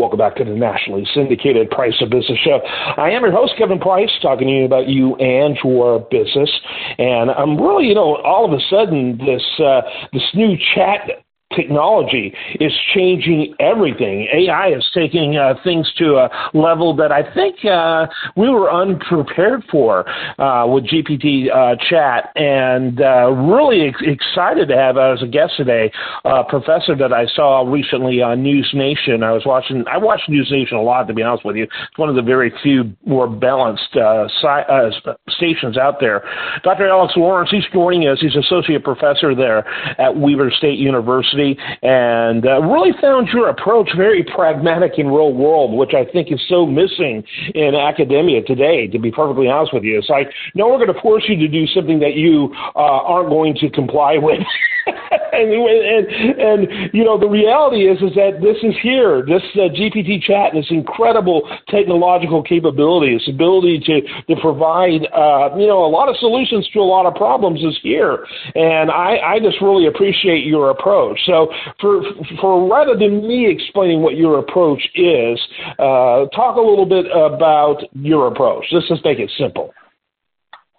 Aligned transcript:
Welcome 0.00 0.18
back 0.18 0.36
to 0.36 0.44
the 0.44 0.52
nationally 0.52 1.06
syndicated 1.12 1.68
Price 1.68 1.92
of 2.00 2.08
Business 2.08 2.38
Show. 2.38 2.60
I 2.96 3.10
am 3.10 3.20
your 3.22 3.32
host, 3.32 3.52
Kevin 3.58 3.78
Price, 3.78 4.08
talking 4.22 4.48
to 4.48 4.52
you 4.54 4.64
about 4.64 4.88
you 4.88 5.14
and 5.16 5.58
your 5.62 6.00
business. 6.10 6.50
And 6.96 7.30
I'm 7.30 7.60
really, 7.60 7.88
you 7.88 7.94
know, 7.94 8.16
all 8.24 8.46
of 8.46 8.58
a 8.58 8.62
sudden, 8.70 9.18
this 9.18 9.42
uh, 9.60 9.82
this 10.14 10.22
new 10.32 10.56
chat 10.74 11.22
technology 11.54 12.34
is 12.60 12.72
changing 12.94 13.54
everything. 13.58 14.28
AI 14.32 14.68
is 14.68 14.88
taking 14.94 15.36
uh, 15.36 15.54
things 15.64 15.90
to 15.98 16.16
a 16.16 16.30
level 16.54 16.94
that 16.96 17.10
I 17.10 17.22
think 17.34 17.64
uh, 17.64 18.06
we 18.36 18.48
were 18.48 18.70
unprepared 18.72 19.64
for 19.70 20.08
uh, 20.40 20.66
with 20.66 20.84
GPT 20.86 21.50
uh, 21.50 21.76
chat, 21.88 22.32
and 22.36 23.00
uh, 23.00 23.30
really 23.30 23.88
ex- 23.88 24.02
excited 24.02 24.68
to 24.68 24.76
have 24.76 24.96
as 24.96 25.22
a 25.22 25.26
guest 25.26 25.54
today 25.56 25.90
a 26.24 26.44
professor 26.44 26.94
that 26.96 27.12
I 27.12 27.26
saw 27.34 27.68
recently 27.68 28.22
on 28.22 28.42
News 28.42 28.70
Nation. 28.72 29.22
I 29.22 29.32
was 29.32 29.42
watching. 29.44 29.84
I 29.90 29.98
watch 29.98 30.20
News 30.28 30.48
Nation 30.50 30.76
a 30.76 30.82
lot, 30.82 31.08
to 31.08 31.14
be 31.14 31.22
honest 31.22 31.44
with 31.44 31.56
you. 31.56 31.64
It's 31.64 31.98
one 31.98 32.08
of 32.08 32.14
the 32.14 32.22
very 32.22 32.52
few 32.62 32.94
more 33.04 33.28
balanced 33.28 33.96
uh, 33.96 34.28
si- 34.40 35.12
stations 35.30 35.76
out 35.76 35.98
there. 36.00 36.22
Dr. 36.62 36.88
Alex 36.88 37.14
Lawrence, 37.16 37.50
he's 37.50 37.64
joining 37.72 38.06
us. 38.08 38.18
He's 38.20 38.36
associate 38.36 38.84
professor 38.84 39.34
there 39.34 39.66
at 40.00 40.16
Weber 40.16 40.52
State 40.56 40.78
University 40.78 41.39
university 41.40 41.60
and 41.82 42.46
uh, 42.46 42.60
really 42.62 42.92
found 43.00 43.28
your 43.28 43.48
approach 43.48 43.90
very 43.96 44.24
pragmatic 44.24 44.92
and 44.98 45.08
real 45.08 45.32
world, 45.32 45.76
which 45.76 45.94
I 45.94 46.10
think 46.10 46.32
is 46.32 46.40
so 46.48 46.66
missing 46.66 47.24
in 47.54 47.74
academia 47.74 48.42
today, 48.42 48.86
to 48.88 48.98
be 48.98 49.10
perfectly 49.10 49.48
honest 49.48 49.74
with 49.74 49.84
you. 49.84 49.98
It's 49.98 50.08
like, 50.08 50.30
no, 50.54 50.68
we're 50.68 50.84
going 50.84 50.94
to 50.94 51.00
force 51.00 51.24
you 51.28 51.36
to 51.36 51.48
do 51.48 51.66
something 51.68 52.00
that 52.00 52.14
you 52.14 52.54
uh, 52.74 52.78
aren't 52.78 53.30
going 53.30 53.54
to 53.56 53.70
comply 53.70 54.16
with. 54.18 54.40
and, 55.32 55.52
and, 55.52 56.06
and, 56.40 56.90
you 56.92 57.04
know, 57.04 57.18
the 57.18 57.28
reality 57.28 57.88
is, 57.88 57.98
is 58.02 58.14
that 58.14 58.40
this 58.42 58.56
is 58.62 58.74
here. 58.82 59.24
This 59.26 59.42
uh, 59.54 59.70
GPT 59.72 60.22
chat 60.22 60.54
and 60.54 60.62
this 60.62 60.70
incredible 60.70 61.48
technological 61.68 62.42
capability, 62.42 63.14
this 63.14 63.28
ability 63.28 63.80
to, 63.86 64.00
to 64.34 64.40
provide, 64.40 65.06
uh, 65.12 65.56
you 65.56 65.66
know, 65.66 65.84
a 65.84 65.90
lot 65.90 66.08
of 66.08 66.16
solutions 66.16 66.68
to 66.72 66.80
a 66.80 66.86
lot 66.86 67.06
of 67.06 67.14
problems 67.14 67.60
is 67.62 67.78
here. 67.82 68.26
And 68.54 68.90
I, 68.90 69.18
I 69.18 69.38
just 69.38 69.60
really 69.60 69.86
appreciate 69.86 70.44
your 70.44 70.70
approach. 70.70 71.20
So, 71.30 71.48
for, 71.80 72.02
for 72.40 72.68
rather 72.68 72.98
than 72.98 73.26
me 73.26 73.48
explaining 73.48 74.02
what 74.02 74.16
your 74.16 74.40
approach 74.40 74.82
is, 74.96 75.40
uh, 75.78 76.26
talk 76.34 76.56
a 76.56 76.60
little 76.60 76.86
bit 76.86 77.06
about 77.06 77.84
your 77.92 78.26
approach. 78.26 78.64
Let's 78.72 78.88
just 78.88 79.04
make 79.04 79.20
it 79.20 79.30
simple. 79.38 79.72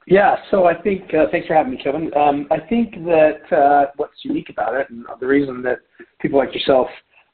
Yeah, 0.08 0.36
so 0.50 0.66
I 0.66 0.74
think 0.74 1.14
uh, 1.14 1.28
thanks 1.32 1.48
for 1.48 1.54
having 1.54 1.72
me, 1.72 1.82
Kevin. 1.82 2.12
Um, 2.18 2.48
I 2.52 2.60
think 2.60 2.96
that 3.06 3.56
uh, 3.56 3.92
what's 3.96 4.18
unique 4.24 4.50
about 4.50 4.76
it, 4.76 4.90
and 4.90 5.06
the 5.22 5.28
reason 5.28 5.62
that 5.62 5.80
people 6.20 6.38
like 6.38 6.54
yourself 6.54 6.88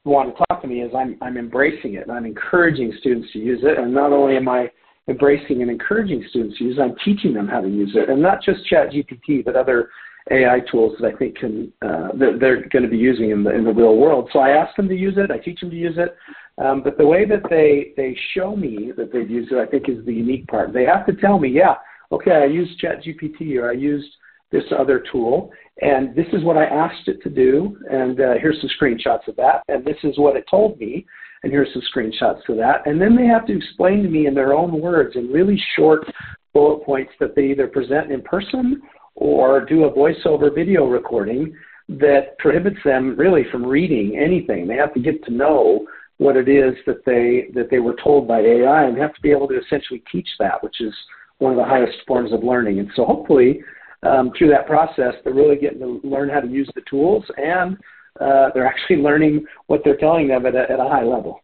want 0.05 0.29
to 0.37 0.45
talk 0.47 0.61
to 0.61 0.67
me, 0.67 0.81
is 0.81 0.91
I'm 0.95 1.17
I'm 1.21 1.37
embracing 1.37 1.95
it 1.95 2.03
and 2.03 2.11
I'm 2.11 2.25
encouraging 2.25 2.93
students 2.99 3.31
to 3.33 3.39
use 3.39 3.61
it. 3.63 3.79
And 3.79 3.93
not 3.93 4.11
only 4.11 4.37
am 4.37 4.47
I 4.47 4.69
embracing 5.07 5.63
and 5.63 5.71
encouraging 5.71 6.23
students 6.29 6.57
to 6.59 6.65
use 6.65 6.77
it, 6.77 6.81
I'm 6.81 6.95
teaching 7.03 7.33
them 7.33 7.47
how 7.47 7.61
to 7.61 7.67
use 7.67 7.93
it, 7.95 8.09
and 8.09 8.21
not 8.21 8.43
just 8.43 8.59
ChatGPT, 8.71 9.43
but 9.43 9.55
other 9.55 9.89
AI 10.31 10.59
tools 10.71 10.95
that 10.99 11.13
I 11.13 11.17
think 11.17 11.37
can 11.37 11.71
uh, 11.81 12.09
that 12.19 12.37
they're 12.39 12.67
going 12.69 12.83
to 12.83 12.89
be 12.89 12.97
using 12.97 13.31
in 13.31 13.43
the 13.43 13.51
in 13.53 13.63
the 13.63 13.73
real 13.73 13.97
world. 13.97 14.29
So 14.33 14.39
I 14.39 14.49
ask 14.49 14.75
them 14.75 14.87
to 14.89 14.95
use 14.95 15.15
it, 15.17 15.31
I 15.31 15.37
teach 15.37 15.59
them 15.61 15.69
to 15.69 15.75
use 15.75 15.97
it, 15.97 16.15
um, 16.63 16.81
but 16.83 16.97
the 16.97 17.05
way 17.05 17.25
that 17.25 17.43
they 17.49 17.93
they 17.95 18.17
show 18.33 18.55
me 18.55 18.91
that 18.97 19.11
they've 19.11 19.29
used 19.29 19.51
it, 19.51 19.57
I 19.57 19.65
think, 19.65 19.89
is 19.89 20.05
the 20.05 20.13
unique 20.13 20.47
part. 20.47 20.73
They 20.73 20.85
have 20.85 21.05
to 21.05 21.13
tell 21.13 21.39
me, 21.39 21.49
yeah, 21.49 21.75
okay, 22.11 22.31
I 22.31 22.45
used 22.45 22.81
ChatGPT 22.81 23.57
or 23.57 23.69
I 23.69 23.73
used 23.73 24.09
this 24.51 24.63
other 24.77 25.03
tool, 25.11 25.51
and 25.81 26.15
this 26.15 26.27
is 26.33 26.43
what 26.43 26.57
I 26.57 26.65
asked 26.65 27.07
it 27.07 27.21
to 27.23 27.29
do, 27.29 27.77
and 27.91 28.19
uh, 28.19 28.33
here's 28.39 28.59
some 28.61 28.69
screenshots 28.79 29.27
of 29.27 29.35
that, 29.35 29.63
and 29.67 29.83
this 29.83 29.97
is 30.03 30.17
what 30.17 30.37
it 30.37 30.45
told 30.49 30.79
me, 30.79 31.05
and 31.43 31.51
here's 31.51 31.67
some 31.73 31.83
screenshots 31.93 32.43
to 32.45 32.55
that, 32.55 32.87
and 32.87 32.99
then 32.99 33.15
they 33.15 33.25
have 33.25 33.45
to 33.47 33.55
explain 33.55 34.03
to 34.03 34.09
me 34.09 34.25
in 34.25 34.33
their 34.33 34.53
own 34.53 34.79
words 34.81 35.15
in 35.15 35.27
really 35.31 35.61
short 35.75 36.05
bullet 36.53 36.83
points 36.85 37.11
that 37.19 37.35
they 37.35 37.43
either 37.43 37.67
present 37.67 38.11
in 38.11 38.21
person 38.21 38.81
or 39.17 39.65
do 39.65 39.85
a 39.85 39.91
voiceover 39.91 40.53
video 40.53 40.85
recording 40.85 41.53
that 41.89 42.37
prohibits 42.37 42.77
them 42.85 43.15
really 43.17 43.43
from 43.51 43.65
reading 43.65 44.17
anything. 44.17 44.67
They 44.67 44.75
have 44.75 44.93
to 44.93 44.99
get 44.99 45.23
to 45.25 45.33
know 45.33 45.87
what 46.17 46.35
it 46.35 46.47
is 46.47 46.75
that 46.85 47.03
they 47.05 47.49
that 47.53 47.69
they 47.69 47.79
were 47.79 47.95
told 48.03 48.27
by 48.27 48.39
AI 48.39 48.85
and 48.85 48.97
have 48.97 49.13
to 49.15 49.21
be 49.21 49.31
able 49.31 49.47
to 49.47 49.59
essentially 49.59 50.03
teach 50.11 50.27
that, 50.39 50.63
which 50.63 50.81
is 50.81 50.93
one 51.39 51.51
of 51.51 51.57
the 51.57 51.63
highest 51.63 51.97
forms 52.07 52.31
of 52.31 52.43
learning. 52.43 52.79
And 52.79 52.89
so 52.95 53.05
hopefully 53.05 53.61
um, 54.03 54.31
through 54.37 54.49
that 54.49 54.67
process, 54.67 55.13
they're 55.23 55.33
really 55.33 55.57
getting 55.57 55.79
to 55.79 55.99
learn 56.03 56.29
how 56.29 56.39
to 56.39 56.47
use 56.47 56.69
the 56.75 56.81
tools 56.89 57.23
and 57.37 57.77
uh, 58.19 58.49
they're 58.53 58.67
actually 58.67 58.97
learning 59.01 59.45
what 59.67 59.81
they're 59.83 59.97
telling 59.97 60.27
them 60.27 60.45
at 60.45 60.55
a, 60.55 60.71
at 60.71 60.79
a 60.79 60.89
high 60.89 61.03
level. 61.03 61.41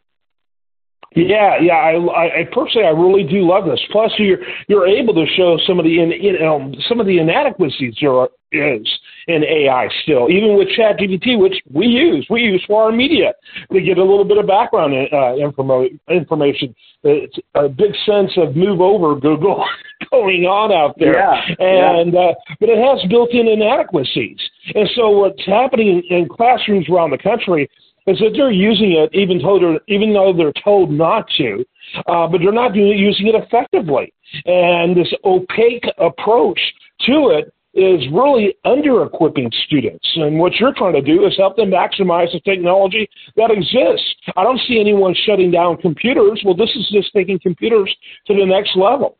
Yeah, 1.15 1.57
yeah. 1.61 1.73
I, 1.73 2.41
I 2.41 2.49
personally, 2.51 2.87
I 2.87 2.91
really 2.91 3.23
do 3.23 3.47
love 3.47 3.65
this. 3.65 3.79
Plus, 3.91 4.11
you're 4.17 4.39
you're 4.67 4.87
able 4.87 5.13
to 5.13 5.25
show 5.35 5.59
some 5.67 5.79
of 5.79 5.85
the 5.85 6.01
in, 6.01 6.11
you 6.11 6.39
know 6.39 6.73
some 6.89 6.99
of 6.99 7.05
the 7.05 7.19
inadequacies 7.19 7.95
there 8.01 8.27
is 8.51 8.87
in 9.27 9.43
AI 9.43 9.87
still, 10.03 10.29
even 10.29 10.57
with 10.57 10.67
ChatGPT, 10.69 11.39
which 11.39 11.55
we 11.71 11.85
use. 11.85 12.25
We 12.29 12.41
use 12.41 12.63
for 12.67 12.83
our 12.83 12.91
media 12.91 13.33
to 13.71 13.81
get 13.81 13.97
a 13.97 14.03
little 14.03 14.25
bit 14.25 14.37
of 14.37 14.47
background 14.47 14.93
uh, 15.11 15.35
info, 15.35 15.87
information. 16.09 16.75
It's 17.03 17.37
a 17.55 17.69
big 17.69 17.91
sense 18.05 18.31
of 18.37 18.55
move 18.55 18.81
over 18.81 19.15
Google 19.15 19.63
going 20.11 20.45
on 20.45 20.71
out 20.71 20.95
there, 20.97 21.17
yeah, 21.17 21.41
and 21.59 22.13
yeah. 22.13 22.19
Uh, 22.19 22.33
but 22.59 22.69
it 22.69 22.77
has 22.77 23.07
built-in 23.09 23.47
inadequacies. 23.47 24.39
And 24.73 24.89
so, 24.95 25.09
what's 25.09 25.45
happening 25.45 26.01
in 26.09 26.27
classrooms 26.29 26.87
around 26.89 27.11
the 27.11 27.17
country 27.17 27.69
is 28.07 28.19
that 28.19 28.31
they're 28.35 28.51
using 28.51 28.93
it 28.93 29.09
even 29.13 29.39
though 29.39 29.79
even 29.87 30.13
though 30.13 30.33
they're 30.35 30.53
told 30.63 30.91
not 30.91 31.27
to, 31.37 31.65
uh, 32.07 32.27
but 32.27 32.39
they're 32.41 32.51
not 32.51 32.75
using 32.75 33.27
it 33.27 33.35
effectively. 33.35 34.13
And 34.45 34.95
this 34.95 35.13
opaque 35.23 35.85
approach 35.97 36.59
to 37.01 37.29
it 37.29 37.53
is 37.73 38.03
really 38.11 38.55
under 38.65 39.03
equipping 39.03 39.51
students. 39.65 40.07
And 40.15 40.37
what 40.37 40.53
you're 40.55 40.73
trying 40.75 40.93
to 40.93 41.01
do 41.01 41.25
is 41.25 41.33
help 41.37 41.55
them 41.55 41.71
maximize 41.71 42.31
the 42.31 42.39
technology 42.45 43.09
that 43.35 43.49
exists. 43.49 44.13
I 44.35 44.43
don't 44.43 44.59
see 44.67 44.79
anyone 44.79 45.15
shutting 45.25 45.49
down 45.49 45.77
computers. 45.77 46.41
Well, 46.45 46.55
this 46.55 46.69
is 46.75 46.87
just 46.91 47.11
taking 47.13 47.39
computers 47.39 47.93
to 48.27 48.35
the 48.35 48.45
next 48.45 48.75
level. 48.75 49.17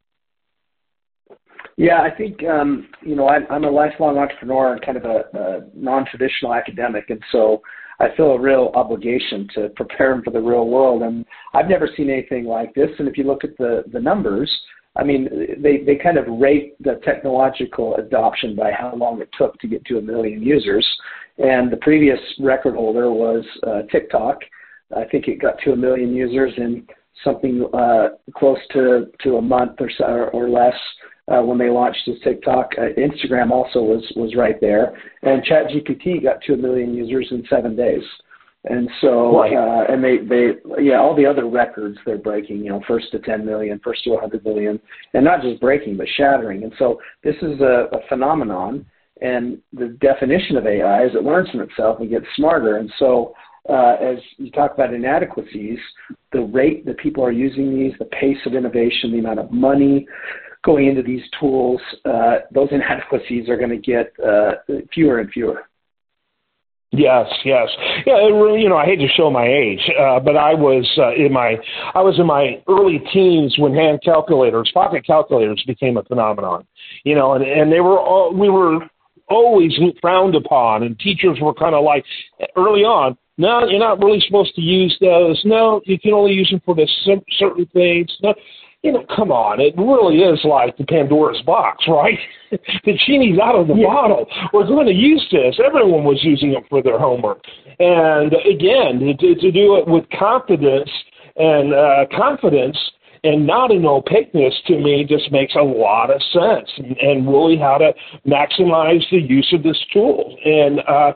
Yeah, 1.78 2.02
I 2.02 2.12
think 2.12 2.44
um, 2.44 2.88
you 3.02 3.16
know 3.16 3.28
I, 3.28 3.40
I'm 3.50 3.64
a 3.64 3.72
lifelong 3.72 4.20
entrepreneur 4.20 4.74
and 4.74 4.82
kind 4.86 4.98
of 4.98 5.06
a, 5.06 5.24
a 5.34 5.62
non-traditional 5.74 6.54
academic, 6.54 7.10
and 7.10 7.20
so 7.32 7.64
I 8.00 8.16
feel 8.16 8.32
a 8.32 8.40
real 8.40 8.72
obligation 8.76 9.48
to 9.56 9.70
prepare 9.76 10.10
them 10.14 10.24
for 10.24 10.32
the 10.32 10.42
real 10.42 10.68
world. 10.68 11.04
And 11.04 11.26
I've 11.54 11.70
never 11.70 11.90
seen 11.96 12.10
anything 12.10 12.46
like 12.46 12.74
this. 12.74 12.90
And 13.00 13.08
if 13.08 13.18
you 13.18 13.24
look 13.24 13.44
at 13.44 13.58
the, 13.58 13.84
the 13.92 14.00
numbers, 14.00 14.52
I 14.96 15.04
mean, 15.04 15.28
they, 15.60 15.78
they 15.78 15.96
kind 15.96 16.18
of 16.18 16.26
rate 16.28 16.76
the 16.84 17.00
technological 17.04 17.96
adoption 17.96 18.56
by 18.56 18.72
how 18.72 18.96
long 18.96 19.22
it 19.22 19.30
took 19.38 19.60
to 19.60 19.68
get 19.68 19.84
to 19.86 19.98
a 19.98 20.02
million 20.02 20.42
users. 20.42 20.88
And 21.40 21.72
the 21.72 21.78
previous 21.78 22.20
record 22.40 22.76
holder 22.76 23.12
was 23.12 23.44
uh, 23.66 23.82
TikTok. 23.92 24.40
I 24.96 25.06
think 25.06 25.28
it 25.28 25.42
got 25.42 25.58
to 25.64 25.72
a 25.72 25.76
million 25.76 26.14
users 26.14 26.54
in 26.58 26.86
something 27.24 27.68
uh, 27.74 28.10
close 28.36 28.60
to, 28.74 29.08
to 29.24 29.38
a 29.38 29.42
month 29.42 29.78
or 29.80 29.90
so 29.98 30.06
or, 30.06 30.30
or 30.30 30.50
less 30.50 30.76
uh, 31.32 31.42
when 31.42 31.58
they 31.58 31.70
launched 31.70 32.06
his 32.06 32.20
TikTok. 32.24 32.72
Uh, 32.78 32.94
Instagram 32.98 33.52
also 33.52 33.82
was 33.82 34.04
was 34.16 34.36
right 34.36 34.60
there, 34.60 34.98
and 35.22 35.44
ChatGPT 35.44 36.24
got 36.24 36.42
to 36.44 36.54
a 36.54 36.58
million 36.58 36.94
users 36.94 37.28
in 37.32 37.44
seven 37.50 37.76
days. 37.76 38.04
And 38.66 38.90
so, 39.02 39.40
uh, 39.40 39.92
and 39.92 40.02
they, 40.02 40.20
they, 40.20 40.52
yeah, 40.82 40.98
all 40.98 41.14
the 41.14 41.26
other 41.26 41.50
records 41.50 41.98
they're 42.06 42.18
breaking, 42.18 42.60
you 42.60 42.70
know, 42.70 42.82
first 42.88 43.12
to 43.12 43.20
10 43.20 43.46
million, 43.46 43.80
first 43.84 44.06
to 44.06 44.12
100 44.12 44.46
million, 44.46 44.80
and 45.14 45.26
not 45.26 45.42
just 45.42 45.60
breaking, 45.60 45.98
but 45.98 46.08
shattering. 46.16 46.64
And 46.64 46.72
so 46.80 47.02
this 47.26 47.36
is 47.42 47.60
a, 47.60 47.90
a 47.92 48.08
phenomenon. 48.08 48.86
And 49.22 49.58
the 49.74 49.98
definition 50.00 50.56
of 50.56 50.66
AI 50.66 51.06
is 51.06 51.12
it 51.14 51.24
learns 51.24 51.50
from 51.50 51.60
itself 51.60 52.00
and 52.00 52.10
gets 52.10 52.26
smarter. 52.38 52.78
And 52.78 52.92
so, 53.00 53.34
uh, 53.70 53.96
as 54.02 54.18
you 54.38 54.50
talk 54.52 54.74
about 54.74 54.94
inadequacies, 54.94 55.80
the 56.32 56.42
rate 56.42 56.86
that 56.86 56.98
people 56.98 57.24
are 57.24 57.32
using 57.32 57.78
these, 57.78 57.94
the 58.00 58.06
pace 58.06 58.38
of 58.46 58.54
innovation, 58.54 59.12
the 59.12 59.20
amount 59.20 59.40
of 59.40 59.52
money, 59.52 60.08
going 60.64 60.88
into 60.88 61.04
these 61.04 61.24
tools, 61.40 61.82
uh, 62.06 62.38
those 62.52 62.70
inadequacies 62.72 63.50
are 63.50 63.58
going 63.58 63.70
to 63.70 63.78
get 63.78 64.14
uh, 64.26 64.54
fewer 64.94 65.20
and 65.20 65.30
fewer. 65.32 65.64
Yes, 66.96 67.26
yes, 67.44 67.68
yeah. 68.06 68.28
You 68.28 68.70
know, 68.70 68.78
I 68.78 68.86
hate 68.86 68.98
to 68.98 69.08
show 69.08 69.32
my 69.32 69.48
age, 69.48 69.82
uh, 70.00 70.20
but 70.20 70.38
I 70.38 70.54
was 70.54 70.88
uh, 71.00 71.12
in 71.16 71.34
my 71.34 71.56
I 71.96 72.02
was 72.02 72.20
in 72.20 72.28
my 72.28 72.62
early 72.70 73.02
teens 73.12 73.56
when 73.58 73.74
hand 73.74 74.02
calculators, 74.06 74.70
pocket 74.76 75.04
calculators, 75.04 75.64
became 75.66 75.98
a 75.98 76.04
phenomenon. 76.04 76.68
You 77.04 77.16
know, 77.16 77.34
and 77.34 77.44
and 77.44 77.72
they 77.72 77.80
were 77.80 78.00
all, 78.00 78.32
we 78.32 78.48
were 78.48 78.82
always 79.28 79.74
frowned 80.02 80.36
upon, 80.36 80.84
and 80.84 81.00
teachers 81.00 81.40
were 81.42 81.56
kind 81.56 81.74
of 81.74 81.84
like 81.84 82.06
early 82.56 82.82
on. 82.82 83.18
No, 83.40 83.68
you're 83.68 83.80
not 83.80 83.98
really 83.98 84.22
supposed 84.28 84.54
to 84.54 84.62
use 84.62 84.96
those. 85.02 85.42
No, 85.46 85.82
you 85.86 85.98
can 85.98 86.14
only 86.14 86.34
use 86.34 86.52
them 86.52 86.62
for 86.64 86.76
the 86.76 86.88
certain 87.40 87.66
things. 87.74 88.16
No, 88.22 88.36
you 88.84 88.92
know, 88.92 89.06
come 89.16 89.32
on, 89.32 89.62
it 89.62 89.74
really 89.78 90.18
is 90.18 90.40
like 90.44 90.78
the 90.78 90.84
Pandora's 90.84 91.42
box, 91.44 91.86
right? 91.88 92.20
the 92.52 92.94
genie's 93.08 93.40
out 93.40 93.56
of 93.56 93.68
the 93.68 93.76
yeah. 93.76 93.88
bottle. 93.88 94.28
We're 94.52 94.68
going 94.68 94.88
to 94.88 94.94
use 94.94 95.26
this. 95.32 95.58
Everyone 95.66 96.04
was 96.04 96.20
using 96.22 96.52
it 96.52 96.64
for 96.70 96.84
their 96.84 97.00
homework. 97.00 97.42
And 97.80 98.34
again, 98.34 99.16
to, 99.20 99.36
to 99.36 99.52
do 99.52 99.78
it 99.78 99.88
with 99.88 100.04
confidence 100.20 100.90
and 101.38 101.74
uh, 101.74 102.06
confidence 102.16 102.78
and 103.24 103.48
not 103.48 103.72
an 103.72 103.86
opaqueness 103.86 104.54
to 104.68 104.78
me 104.78 105.06
just 105.08 105.32
makes 105.32 105.56
a 105.56 105.64
lot 105.64 106.12
of 106.12 106.22
sense 106.34 106.70
and, 106.78 106.98
and 106.98 107.28
really 107.28 107.58
how 107.58 107.78
to 107.78 107.94
maximize 108.28 109.02
the 109.12 109.18
use 109.18 109.50
of 109.54 109.64
this 109.64 109.80
tool. 109.94 110.38
And, 110.44 110.82
uh, 110.82 111.14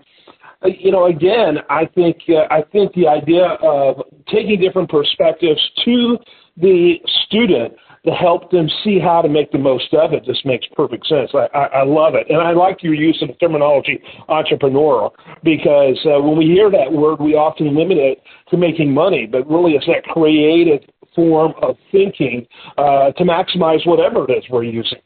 you 0.65 0.91
know, 0.91 1.07
again, 1.07 1.57
I 1.69 1.85
think 1.85 2.17
uh, 2.29 2.47
I 2.49 2.63
think 2.71 2.93
the 2.93 3.07
idea 3.07 3.57
of 3.61 4.01
taking 4.27 4.59
different 4.59 4.89
perspectives 4.89 5.61
to 5.85 6.17
the 6.57 6.95
student 7.25 7.73
to 8.05 8.11
help 8.11 8.49
them 8.51 8.69
see 8.83 8.99
how 8.99 9.21
to 9.21 9.27
make 9.27 9.51
the 9.51 9.57
most 9.57 9.93
of 9.93 10.13
it 10.13 10.23
This 10.25 10.39
makes 10.45 10.65
perfect 10.75 11.07
sense. 11.07 11.31
I, 11.33 11.47
I, 11.57 11.65
I 11.79 11.83
love 11.83 12.15
it. 12.15 12.27
And 12.29 12.39
I 12.39 12.53
like 12.53 12.81
your 12.81 12.93
use 12.93 13.19
of 13.21 13.27
the 13.27 13.33
terminology 13.33 13.99
entrepreneurial 14.29 15.11
because 15.43 15.99
uh, 16.05 16.21
when 16.21 16.37
we 16.37 16.45
hear 16.45 16.71
that 16.71 16.91
word, 16.91 17.19
we 17.19 17.33
often 17.33 17.75
limit 17.75 17.97
it 17.97 18.21
to 18.49 18.57
making 18.57 18.93
money, 18.93 19.25
but 19.25 19.49
really 19.49 19.73
it's 19.73 19.85
that 19.87 20.03
creative 20.03 20.79
form 21.13 21.53
of 21.61 21.75
thinking 21.91 22.47
uh, 22.77 23.11
to 23.11 23.23
maximize 23.23 23.85
whatever 23.85 24.29
it 24.29 24.37
is 24.37 24.43
we're 24.49 24.63
using. 24.63 24.99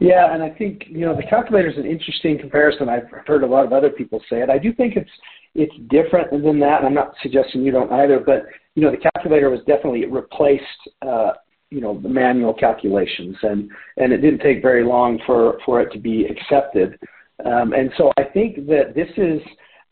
Yeah, 0.00 0.32
and 0.32 0.42
I 0.42 0.50
think 0.50 0.84
you 0.88 1.00
know 1.00 1.16
the 1.16 1.24
calculator 1.24 1.68
is 1.68 1.76
an 1.76 1.86
interesting 1.86 2.38
comparison. 2.38 2.88
I've 2.88 3.08
heard 3.26 3.42
a 3.42 3.46
lot 3.46 3.64
of 3.64 3.72
other 3.72 3.90
people 3.90 4.20
say 4.30 4.42
it. 4.42 4.50
I 4.50 4.58
do 4.58 4.72
think 4.72 4.96
it's 4.96 5.10
it's 5.54 5.74
different 5.90 6.30
than 6.30 6.60
that, 6.60 6.78
and 6.78 6.86
I'm 6.86 6.94
not 6.94 7.14
suggesting 7.22 7.62
you 7.62 7.72
don't 7.72 7.92
either. 7.92 8.20
But 8.20 8.46
you 8.74 8.82
know, 8.82 8.90
the 8.90 9.10
calculator 9.14 9.50
was 9.50 9.60
definitely 9.60 10.06
replaced. 10.06 10.62
Uh, 11.02 11.32
you 11.70 11.82
know 11.82 12.00
the 12.00 12.08
manual 12.08 12.54
calculations, 12.54 13.36
and 13.42 13.70
and 13.98 14.12
it 14.12 14.18
didn't 14.18 14.40
take 14.40 14.62
very 14.62 14.84
long 14.84 15.18
for 15.26 15.58
for 15.66 15.82
it 15.82 15.92
to 15.92 15.98
be 15.98 16.24
accepted. 16.26 16.98
Um, 17.44 17.72
and 17.72 17.90
so 17.98 18.10
I 18.16 18.24
think 18.24 18.66
that 18.68 18.94
this 18.94 19.10
is 19.16 19.40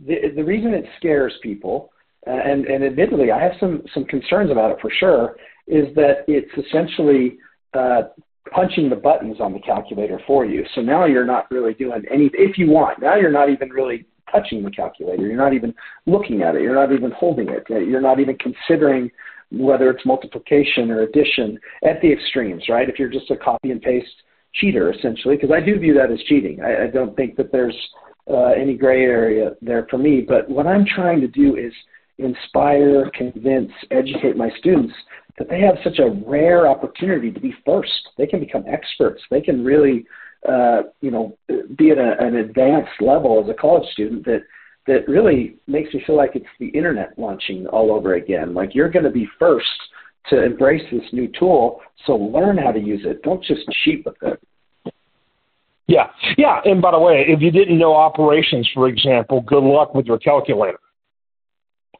the 0.06 0.32
the 0.34 0.44
reason 0.44 0.72
it 0.72 0.86
scares 0.98 1.34
people 1.42 1.92
uh, 2.26 2.30
and, 2.30 2.66
and 2.66 2.82
admittedly, 2.84 3.30
I 3.30 3.40
have 3.40 3.52
some, 3.60 3.82
some 3.94 4.04
concerns 4.04 4.50
about 4.50 4.72
it 4.72 4.78
for 4.80 4.90
sure, 4.98 5.36
is 5.68 5.94
that 5.94 6.24
it's 6.26 6.50
essentially 6.66 7.38
uh, 7.72 8.02
punching 8.52 8.88
the 8.88 8.96
buttons 8.96 9.40
on 9.40 9.52
the 9.52 9.60
calculator 9.60 10.20
for 10.26 10.44
you. 10.44 10.64
So 10.74 10.80
now 10.80 11.04
you're 11.04 11.26
not 11.26 11.50
really 11.50 11.74
doing 11.74 12.02
any, 12.10 12.30
If 12.34 12.58
you 12.58 12.70
want, 12.70 13.00
now 13.00 13.16
you're 13.16 13.30
not 13.30 13.50
even 13.50 13.70
really 13.70 14.06
touching 14.30 14.62
the 14.62 14.70
calculator. 14.70 15.26
You're 15.26 15.36
not 15.36 15.54
even 15.54 15.74
looking 16.06 16.42
at 16.42 16.54
it. 16.56 16.62
You're 16.62 16.74
not 16.74 16.92
even 16.92 17.10
holding 17.12 17.48
it. 17.48 17.64
You're 17.68 18.00
not 18.00 18.20
even 18.20 18.36
considering 18.38 19.10
whether 19.52 19.90
it's 19.90 20.04
multiplication 20.04 20.90
or 20.90 21.02
addition 21.02 21.58
at 21.84 22.00
the 22.02 22.12
extremes, 22.12 22.64
right? 22.68 22.88
If 22.88 22.98
you're 22.98 23.08
just 23.08 23.30
a 23.30 23.36
copy 23.36 23.70
and 23.70 23.80
paste 23.80 24.08
cheater, 24.54 24.92
essentially, 24.92 25.36
because 25.36 25.52
I 25.52 25.60
do 25.60 25.78
view 25.78 25.94
that 25.94 26.10
as 26.10 26.20
cheating. 26.22 26.60
I, 26.62 26.84
I 26.84 26.86
don't 26.88 27.14
think 27.14 27.36
that 27.36 27.52
there's 27.52 27.76
uh, 28.28 28.46
any 28.46 28.76
gray 28.76 29.02
area 29.02 29.52
there 29.62 29.86
for 29.88 29.98
me. 29.98 30.20
But 30.20 30.48
what 30.50 30.66
I'm 30.66 30.84
trying 30.84 31.20
to 31.20 31.28
do 31.28 31.56
is– 31.56 31.72
inspire, 32.18 33.10
convince, 33.14 33.70
educate 33.90 34.36
my 34.36 34.50
students 34.58 34.94
that 35.38 35.48
they 35.48 35.60
have 35.60 35.76
such 35.84 35.98
a 35.98 36.10
rare 36.26 36.66
opportunity 36.66 37.30
to 37.30 37.40
be 37.40 37.54
first. 37.64 38.08
They 38.16 38.26
can 38.26 38.40
become 38.40 38.64
experts. 38.66 39.22
They 39.30 39.40
can 39.40 39.64
really, 39.64 40.06
uh, 40.48 40.82
you 41.00 41.10
know, 41.10 41.36
be 41.76 41.90
at 41.90 41.98
a, 41.98 42.16
an 42.18 42.36
advanced 42.36 43.00
level 43.00 43.42
as 43.42 43.50
a 43.50 43.54
college 43.54 43.88
student 43.92 44.24
that 44.24 44.42
that 44.86 45.08
really 45.08 45.56
makes 45.66 45.92
me 45.92 46.02
feel 46.06 46.16
like 46.16 46.36
it's 46.36 46.46
the 46.60 46.68
internet 46.68 47.18
launching 47.18 47.66
all 47.66 47.90
over 47.90 48.14
again. 48.14 48.54
Like 48.54 48.74
you're 48.74 48.88
going 48.88 49.04
to 49.04 49.10
be 49.10 49.28
first 49.38 49.66
to 50.30 50.44
embrace 50.44 50.82
this 50.92 51.02
new 51.12 51.28
tool, 51.38 51.80
so 52.06 52.14
learn 52.14 52.58
how 52.58 52.72
to 52.72 52.80
use 52.80 53.02
it. 53.04 53.22
Don't 53.22 53.42
just 53.42 53.62
cheat 53.84 54.04
with 54.04 54.16
it. 54.22 54.40
Yeah, 55.88 56.06
yeah. 56.36 56.60
And 56.64 56.82
by 56.82 56.90
the 56.92 56.98
way, 56.98 57.24
if 57.28 57.40
you 57.40 57.50
didn't 57.50 57.78
know 57.78 57.94
operations, 57.94 58.68
for 58.74 58.88
example, 58.88 59.40
good 59.40 59.62
luck 59.62 59.94
with 59.94 60.06
your 60.06 60.18
calculator. 60.18 60.80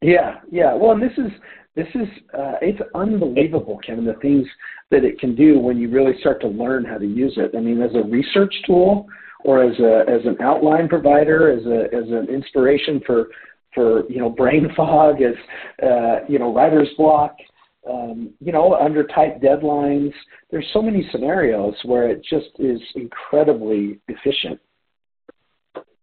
Yeah, 0.03 0.41
yeah. 0.51 0.75
Well, 0.75 0.93
and 0.93 1.03
this 1.03 1.17
is 1.19 1.31
this 1.77 1.87
is 1.95 2.09
uh, 2.33 2.55
it's 2.63 2.81
unbelievable, 2.95 3.79
Kevin. 3.87 4.07
The 4.07 4.15
things 4.15 4.47
that 4.91 5.05
it 5.05 5.21
can 5.21 5.37
do 5.37 5.59
when 5.59 5.79
you 5.79 5.91
really 5.91 6.19
start 6.21 6.41
to 6.41 6.49
learn 6.49 6.85
how 6.85 6.97
to 6.97 7.07
use 7.07 7.35
it. 7.37 7.55
I 7.57 7.61
mean, 7.61 7.83
as 7.83 7.91
a 7.95 8.03
research 8.09 8.55
tool, 8.67 9.07
or 9.45 9.63
as 9.63 9.79
a 9.79 10.05
as 10.09 10.25
an 10.25 10.37
outline 10.43 10.89
provider, 10.89 11.51
as 11.51 11.65
a 11.67 11.95
as 11.95 12.09
an 12.11 12.35
inspiration 12.35 13.01
for 13.07 13.29
for 13.75 14.09
you 14.11 14.19
know 14.19 14.31
brain 14.31 14.69
fog, 14.77 15.17
as 15.21 15.35
uh, 15.83 16.25
you 16.29 16.39
know 16.39 16.53
writer's 16.53 16.89
block. 16.97 17.37
Um, 17.89 18.31
you 18.41 18.51
know, 18.51 18.75
under 18.75 19.05
tight 19.07 19.41
deadlines, 19.41 20.13
there's 20.51 20.67
so 20.73 20.83
many 20.83 21.09
scenarios 21.13 21.75
where 21.85 22.09
it 22.09 22.21
just 22.29 22.49
is 22.59 22.81
incredibly 22.97 24.01
efficient. 24.09 24.59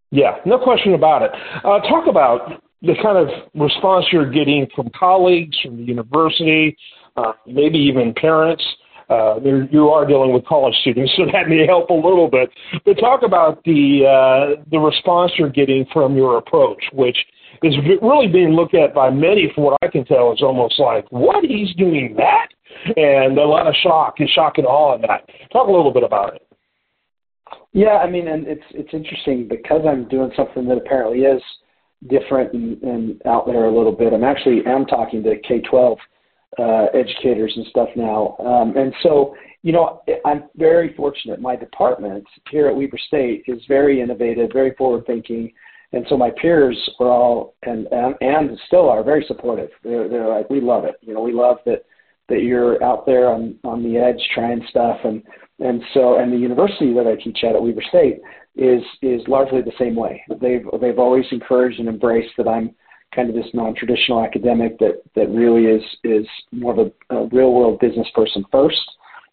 Yeah, 0.10 0.36
no 0.46 0.58
question 0.60 0.94
about 0.94 1.24
it. 1.24 1.32
Uh, 1.58 1.80
talk 1.90 2.08
about 2.08 2.64
the 2.84 2.96
kind 3.02 3.18
of 3.18 3.30
response 3.56 4.06
you're 4.12 4.30
getting 4.30 4.68
from 4.76 4.90
colleagues, 4.98 5.58
from 5.64 5.78
the 5.78 5.84
university, 5.84 6.78
uh, 7.16 7.32
maybe 7.48 7.78
even 7.78 8.14
parents. 8.14 8.64
Uh, 9.10 9.40
you 9.72 9.90
are 9.90 10.06
dealing 10.06 10.34
with 10.34 10.46
college 10.46 10.74
students, 10.82 11.12
so 11.16 11.26
that 11.32 11.48
may 11.48 11.66
help 11.66 11.90
a 11.90 11.94
little 11.94 12.30
bit. 12.30 12.50
But 12.86 12.98
talk 13.00 13.22
about 13.24 13.64
the 13.64 14.06
uh, 14.06 14.64
the 14.72 14.80
response 14.80 15.32
you're 15.38 15.50
getting 15.50 15.86
from 15.94 16.16
your 16.16 16.38
approach, 16.38 16.82
which 16.94 17.18
is 17.64 17.76
really 18.02 18.28
being 18.28 18.50
looked 18.50 18.76
at 18.76 18.94
by 18.94 19.10
many, 19.10 19.52
from 19.54 19.66
what 19.66 19.78
I 19.82 19.88
can 19.88 20.06
tell, 20.06 20.34
is 20.34 20.42
almost 20.42 20.80
like, 20.80 21.06
"What 21.12 21.44
he's 21.44 21.74
doing 21.76 22.16
that," 22.18 22.48
and 22.98 23.38
a 23.38 23.46
lot 23.46 23.68
of 23.68 23.76
shock 23.84 24.16
and 24.20 24.30
shock 24.30 24.58
and 24.58 24.68
awe 24.68 24.96
in 24.96 25.02
that. 25.02 25.30
Talk 25.52 25.68
a 25.68 25.72
little 25.72 25.92
bit 25.92 26.04
about 26.04 26.36
it. 26.36 26.48
Yeah, 27.74 27.98
I 27.98 28.10
mean, 28.10 28.28
and 28.28 28.48
it's 28.48 28.64
it's 28.72 28.94
interesting 28.94 29.48
because 29.48 29.82
I'm 29.88 30.08
doing 30.08 30.32
something 30.36 30.66
that 30.68 30.78
apparently 30.78 31.20
is 31.20 31.42
different 32.08 32.54
and, 32.54 32.82
and 32.84 33.22
out 33.26 33.46
there 33.46 33.66
a 33.66 33.76
little 33.76 33.92
bit. 33.92 34.14
I'm 34.14 34.24
actually 34.24 34.66
am 34.66 34.86
talking 34.86 35.24
to 35.24 35.36
K-12 35.48 35.98
uh, 36.60 36.86
educators 36.94 37.54
and 37.56 37.66
stuff 37.68 37.90
now, 37.96 38.36
um, 38.40 38.78
and 38.78 38.94
so 39.02 39.36
you 39.64 39.72
know 39.72 40.02
I'm 40.26 40.44
very 40.56 40.94
fortunate. 40.94 41.42
My 41.42 41.56
department 41.56 42.26
here 42.50 42.68
at 42.68 42.76
Weber 42.76 43.00
State 43.08 43.44
is 43.48 43.62
very 43.68 44.02
innovative, 44.02 44.52
very 44.54 44.74
forward 44.76 45.06
thinking, 45.08 45.52
and 45.94 46.06
so 46.10 46.18
my 46.18 46.30
peers 46.30 46.78
are 47.00 47.08
all 47.08 47.56
and 47.64 47.88
and, 47.92 48.16
and 48.22 48.60
still 48.68 48.90
are 48.90 49.04
very 49.04 49.26
supportive. 49.28 49.70
They're, 49.84 50.08
they're 50.08 50.28
like, 50.28 50.50
we 50.50 50.62
love 50.62 50.86
it. 50.86 50.96
You 51.02 51.16
know, 51.16 51.22
we 51.22 51.34
love 51.34 51.58
that 51.66 51.86
that 52.30 52.42
you're 52.42 52.82
out 52.84 53.06
there 53.06 53.30
on 53.30 53.56
on 53.64 53.84
the 53.84 53.98
edge 53.98 54.22
trying 54.34 54.66
stuff 54.70 54.98
and 55.04 55.24
and 55.60 55.82
so 55.94 56.18
and 56.18 56.32
the 56.32 56.38
university 56.38 56.94
that 56.94 57.08
I 57.08 57.16
teach 57.16 57.44
at 57.44 57.56
at 57.56 57.62
Weber 57.62 57.84
State 57.90 58.22
is 58.56 58.84
is 59.02 59.22
largely 59.28 59.62
the 59.62 59.72
same 59.80 59.96
way. 59.96 60.24
They've 60.42 60.66
they've 60.80 61.00
always 61.00 61.26
encouraged 61.32 61.80
and 61.80 61.90
embraced 61.90 62.34
that 62.38 62.48
I'm 62.48 62.76
kind 63.14 63.30
of 63.30 63.36
this 63.36 63.54
non-traditional 63.54 64.24
academic 64.24 64.78
that 64.80 65.02
that 65.16 65.30
really 65.30 65.66
is 65.66 65.84
is 66.04 66.28
more 66.52 66.74
of 66.74 66.80
a, 66.88 67.16
a 67.16 67.28
real 67.28 67.54
world 67.54 67.80
business 67.80 68.08
person 68.16 68.44
first 68.52 68.82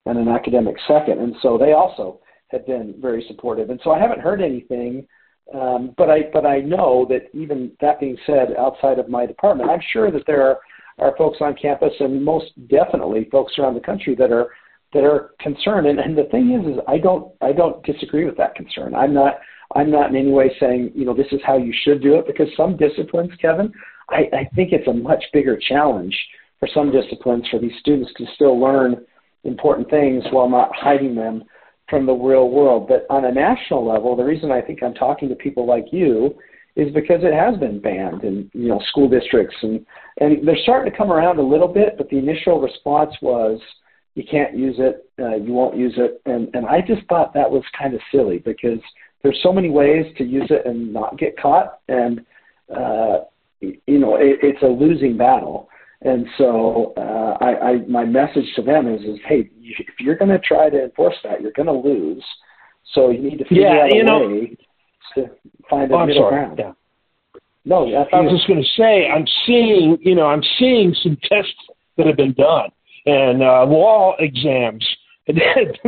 and 0.07 0.19
an 0.19 0.29
academic 0.29 0.77
second. 0.89 1.21
And 1.21 1.35
so 1.43 1.59
they 1.59 1.73
also 1.73 2.21
have 2.49 2.67
been 2.67 2.95
very 3.01 3.25
supportive. 3.29 3.71
And 3.71 3.81
so 3.85 3.93
I 3.93 3.99
haven't 3.99 4.21
heard 4.21 4.41
anything, 4.41 5.07
um, 5.55 5.95
but 5.97 6.11
I 6.11 6.23
but 6.33 6.47
I 6.47 6.61
know 6.61 7.07
that 7.09 7.29
even 7.33 7.73
that 7.81 8.01
being 8.01 8.17
said, 8.27 8.55
outside 8.59 8.99
of 8.99 9.09
my 9.09 9.27
department, 9.27 9.71
I'm 9.71 9.83
sure 9.93 10.11
that 10.11 10.27
there 10.27 10.43
are 10.43 10.59
are 11.01 11.17
folks 11.17 11.39
on 11.41 11.55
campus 11.55 11.93
and 11.99 12.23
most 12.23 12.53
definitely 12.69 13.29
folks 13.33 13.55
around 13.59 13.75
the 13.75 13.81
country 13.81 14.15
that 14.15 14.31
are 14.31 14.51
that 14.93 15.05
are 15.05 15.33
concerned. 15.41 15.87
And, 15.87 16.01
and 16.01 16.19
the 16.19 16.25
thing 16.25 16.53
is, 16.53 16.75
is 16.75 16.81
I 16.87 16.99
don't 16.99 17.33
I 17.41 17.53
don't 17.53 17.85
disagree 17.85 18.25
with 18.25 18.37
that 18.37 18.55
concern. 18.55 18.95
I'm 18.95 19.15
not 19.15 19.41
I'm 19.75 19.91
not 19.91 20.11
in 20.11 20.17
any 20.17 20.31
way 20.31 20.55
saying 20.61 20.93
you 20.95 21.05
know 21.05 21.15
this 21.15 21.33
is 21.33 21.41
how 21.45 21.57
you 21.57 21.73
should 21.85 22.03
do 22.03 22.17
it 22.17 22.27
because 22.27 22.49
some 22.57 22.77
disciplines, 22.77 23.31
Kevin, 23.41 23.73
I, 24.11 24.29
I 24.33 24.51
think 24.55 24.73
it's 24.73 24.89
a 24.89 24.93
much 24.93 25.25
bigger 25.33 25.59
challenge 25.69 26.17
for 26.59 26.69
some 26.75 26.93
disciplines 26.93 27.47
for 27.51 27.59
these 27.59 27.73
students 27.81 28.13
to 28.19 28.27
still 28.35 28.61
learn 28.61 29.05
important 29.45 29.89
things 29.89 30.23
while 30.31 30.49
not 30.49 30.71
hiding 30.75 31.15
them 31.15 31.45
from 31.89 32.05
the 32.05 32.13
real 32.13 32.51
world. 32.51 32.89
But 32.89 33.07
on 33.09 33.25
a 33.25 33.33
national 33.33 33.87
level, 33.87 34.15
the 34.15 34.25
reason 34.25 34.51
I 34.51 34.61
think 34.61 34.83
I'm 34.83 34.95
talking 34.95 35.29
to 35.31 35.35
people 35.35 35.67
like 35.67 35.87
you 35.93 36.37
is 36.81 36.93
because 36.95 37.21
it 37.23 37.35
has 37.35 37.59
been 37.59 37.79
banned 37.79 38.25
in 38.25 38.51
you 38.55 38.69
know 38.69 38.81
school 38.89 39.09
districts 39.09 39.55
and 39.63 39.85
and 40.19 40.47
they're 40.47 40.57
starting 40.63 40.91
to 40.91 40.97
come 40.97 41.13
around 41.13 41.39
a 41.39 41.43
little 41.43 41.69
bit. 41.69 41.97
But 41.99 42.09
the 42.09 42.19
initial 42.19 42.61
response 42.61 43.15
was 43.21 43.61
you 44.15 44.25
can't 44.29 44.57
use 44.57 44.77
it, 44.79 45.09
uh, 45.19 45.37
you 45.37 45.53
won't 45.53 45.77
use 45.77 45.95
it, 45.99 46.23
and 46.25 46.49
and 46.55 46.67
I 46.67 46.81
just 46.81 47.07
thought 47.09 47.35
that 47.35 47.51
was 47.51 47.63
kind 47.79 47.95
of 47.95 48.01
silly 48.11 48.39
because 48.39 48.81
there's 49.23 49.39
so 49.43 49.53
many 49.53 49.69
ways 49.69 50.07
to 50.17 50.25
use 50.25 50.51
it 50.51 50.65
and 50.65 50.93
not 50.93 51.19
get 51.19 51.39
caught, 51.39 51.81
and 51.89 52.25
uh, 52.75 53.19
you 53.61 53.99
know 53.99 54.17
it, 54.17 54.39
it's 54.43 54.63
a 54.63 54.67
losing 54.67 55.17
battle. 55.17 55.69
And 56.03 56.27
so 56.39 56.95
uh, 56.97 57.37
I, 57.45 57.69
I 57.69 57.77
my 57.87 58.07
message 58.07 58.47
to 58.57 58.63
them 58.63 58.89
is 58.89 59.03
is 59.03 59.19
hey, 59.29 59.51
if 59.61 60.01
you're 60.01 60.17
going 60.17 60.31
to 60.31 60.39
try 60.39 60.71
to 60.71 60.85
enforce 60.85 61.17
that, 61.25 61.43
you're 61.43 61.53
going 61.53 61.67
to 61.67 61.89
lose. 61.89 62.25
So 62.95 63.11
you 63.11 63.21
need 63.21 63.39
to 63.39 63.45
figure 63.45 63.69
yeah, 63.69 63.85
out 63.85 63.93
a 63.93 64.03
know, 64.03 64.27
way 64.27 64.57
to 65.15 65.31
find 65.69 65.91
a 65.91 65.95
oh, 65.95 66.07
middle 66.07 66.23
sorry. 66.23 66.45
ground. 66.45 66.59
Yeah. 66.59 66.73
No, 67.65 67.87
I 67.87 68.17
I 68.17 68.21
was 68.21 68.33
just 68.33 68.49
going 68.49 68.63
to 68.63 68.69
say 68.77 69.07
I'm 69.09 69.27
seeing 69.47 69.99
you 70.01 70.15
know 70.15 70.27
I'm 70.27 70.43
seeing 70.59 70.95
some 71.03 71.17
tests 71.23 71.53
that 71.97 72.07
have 72.07 72.17
been 72.17 72.33
done 72.33 72.71
and 73.07 73.43
uh, 73.43 73.65
law 73.67 74.17
exams, 74.19 74.87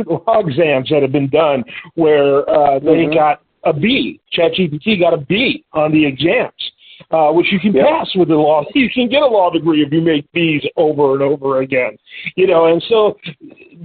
law 0.05 0.39
exams 0.39 0.89
that 0.89 1.01
have 1.01 1.11
been 1.11 1.29
done 1.29 1.63
where 1.95 2.47
uh, 2.49 2.79
they 2.79 3.05
mm-hmm. 3.05 3.13
got 3.13 3.41
a 3.63 3.73
B. 3.73 4.19
ChatGPT 4.37 4.99
got 4.99 5.13
a 5.13 5.17
B 5.17 5.63
on 5.73 5.91
the 5.91 6.05
exams. 6.05 6.51
Uh, 7.11 7.31
which 7.31 7.47
you 7.51 7.59
can 7.59 7.73
pass 7.73 8.09
with 8.15 8.29
a 8.29 8.35
law. 8.35 8.63
You 8.75 8.89
can 8.89 9.07
get 9.07 9.21
a 9.21 9.27
law 9.27 9.49
degree 9.49 9.81
if 9.81 9.93
you 9.93 10.01
make 10.01 10.27
these 10.33 10.61
over 10.75 11.13
and 11.13 11.21
over 11.21 11.61
again, 11.61 11.97
you 12.35 12.47
know. 12.47 12.65
And 12.65 12.83
so 12.89 13.17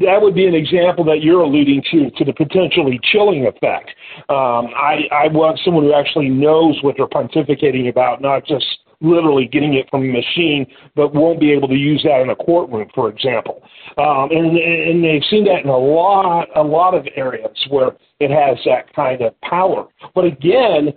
that 0.00 0.20
would 0.20 0.34
be 0.34 0.46
an 0.46 0.54
example 0.54 1.04
that 1.04 1.22
you're 1.22 1.42
alluding 1.42 1.82
to 1.92 2.10
to 2.10 2.24
the 2.24 2.32
potentially 2.32 2.98
chilling 3.12 3.46
effect. 3.46 3.90
Um, 4.28 4.72
I, 4.74 5.02
I 5.12 5.28
want 5.28 5.60
someone 5.64 5.84
who 5.84 5.94
actually 5.94 6.30
knows 6.30 6.78
what 6.82 6.96
they're 6.96 7.06
pontificating 7.06 7.88
about, 7.88 8.20
not 8.20 8.44
just 8.44 8.66
literally 9.00 9.46
getting 9.46 9.74
it 9.74 9.88
from 9.90 10.02
a 10.02 10.12
machine, 10.12 10.66
but 10.96 11.14
won't 11.14 11.40
be 11.40 11.52
able 11.52 11.68
to 11.68 11.74
use 11.74 12.02
that 12.02 12.20
in 12.20 12.30
a 12.30 12.36
courtroom, 12.36 12.88
for 12.94 13.08
example. 13.08 13.62
Um, 13.96 14.30
and, 14.30 14.56
and 14.56 15.04
they've 15.04 15.22
seen 15.30 15.44
that 15.44 15.62
in 15.62 15.68
a 15.68 15.76
lot, 15.76 16.48
a 16.56 16.62
lot 16.62 16.94
of 16.94 17.06
areas 17.16 17.56
where 17.70 17.92
it 18.20 18.30
has 18.30 18.58
that 18.64 18.92
kind 18.94 19.22
of 19.22 19.40
power. 19.42 19.86
But 20.14 20.24
again, 20.24 20.92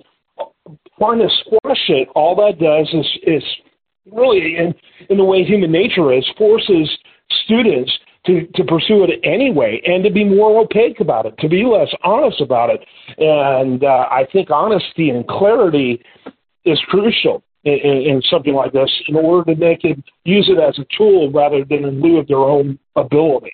trying 0.98 1.20
to 1.20 1.30
squash 1.42 1.90
it, 1.90 2.08
all 2.16 2.36
that 2.36 2.60
does 2.60 2.88
is, 2.94 3.08
is 3.24 3.44
really, 4.12 4.58
in, 4.58 4.74
in 5.10 5.18
the 5.18 5.24
way 5.24 5.44
human 5.44 5.72
nature 5.72 6.14
is, 6.14 6.26
forces 6.38 6.90
students 7.46 7.92
to, 8.26 8.46
to 8.56 8.64
pursue 8.64 9.04
it 9.04 9.20
anyway 9.24 9.82
and 9.86 10.04
to 10.04 10.12
be 10.12 10.24
more 10.24 10.60
opaque 10.62 11.00
about 11.00 11.26
it, 11.26 11.38
to 11.40 11.50
be 11.50 11.64
less 11.64 11.90
honest 12.04 12.40
about 12.42 12.70
it. 12.70 12.86
And 13.18 13.84
uh, 13.84 14.08
I 14.12 14.28
think 14.32 14.50
honesty 14.52 15.10
and 15.10 15.28
clarity 15.28 16.04
is 16.66 16.80
crucial 16.88 17.44
in, 17.64 17.74
in, 17.74 18.22
something 18.30 18.54
like 18.54 18.74
this 18.74 18.92
in 19.08 19.16
order 19.16 19.54
to 19.54 19.60
make 19.60 19.84
it 19.84 19.98
use 20.24 20.50
it 20.50 20.60
as 20.60 20.78
a 20.80 20.86
tool 20.96 21.32
rather 21.32 21.64
than 21.66 21.86
in 21.86 22.02
lieu 22.02 22.20
of 22.20 22.28
their 22.28 22.38
own 22.38 22.78
ability. 22.96 23.54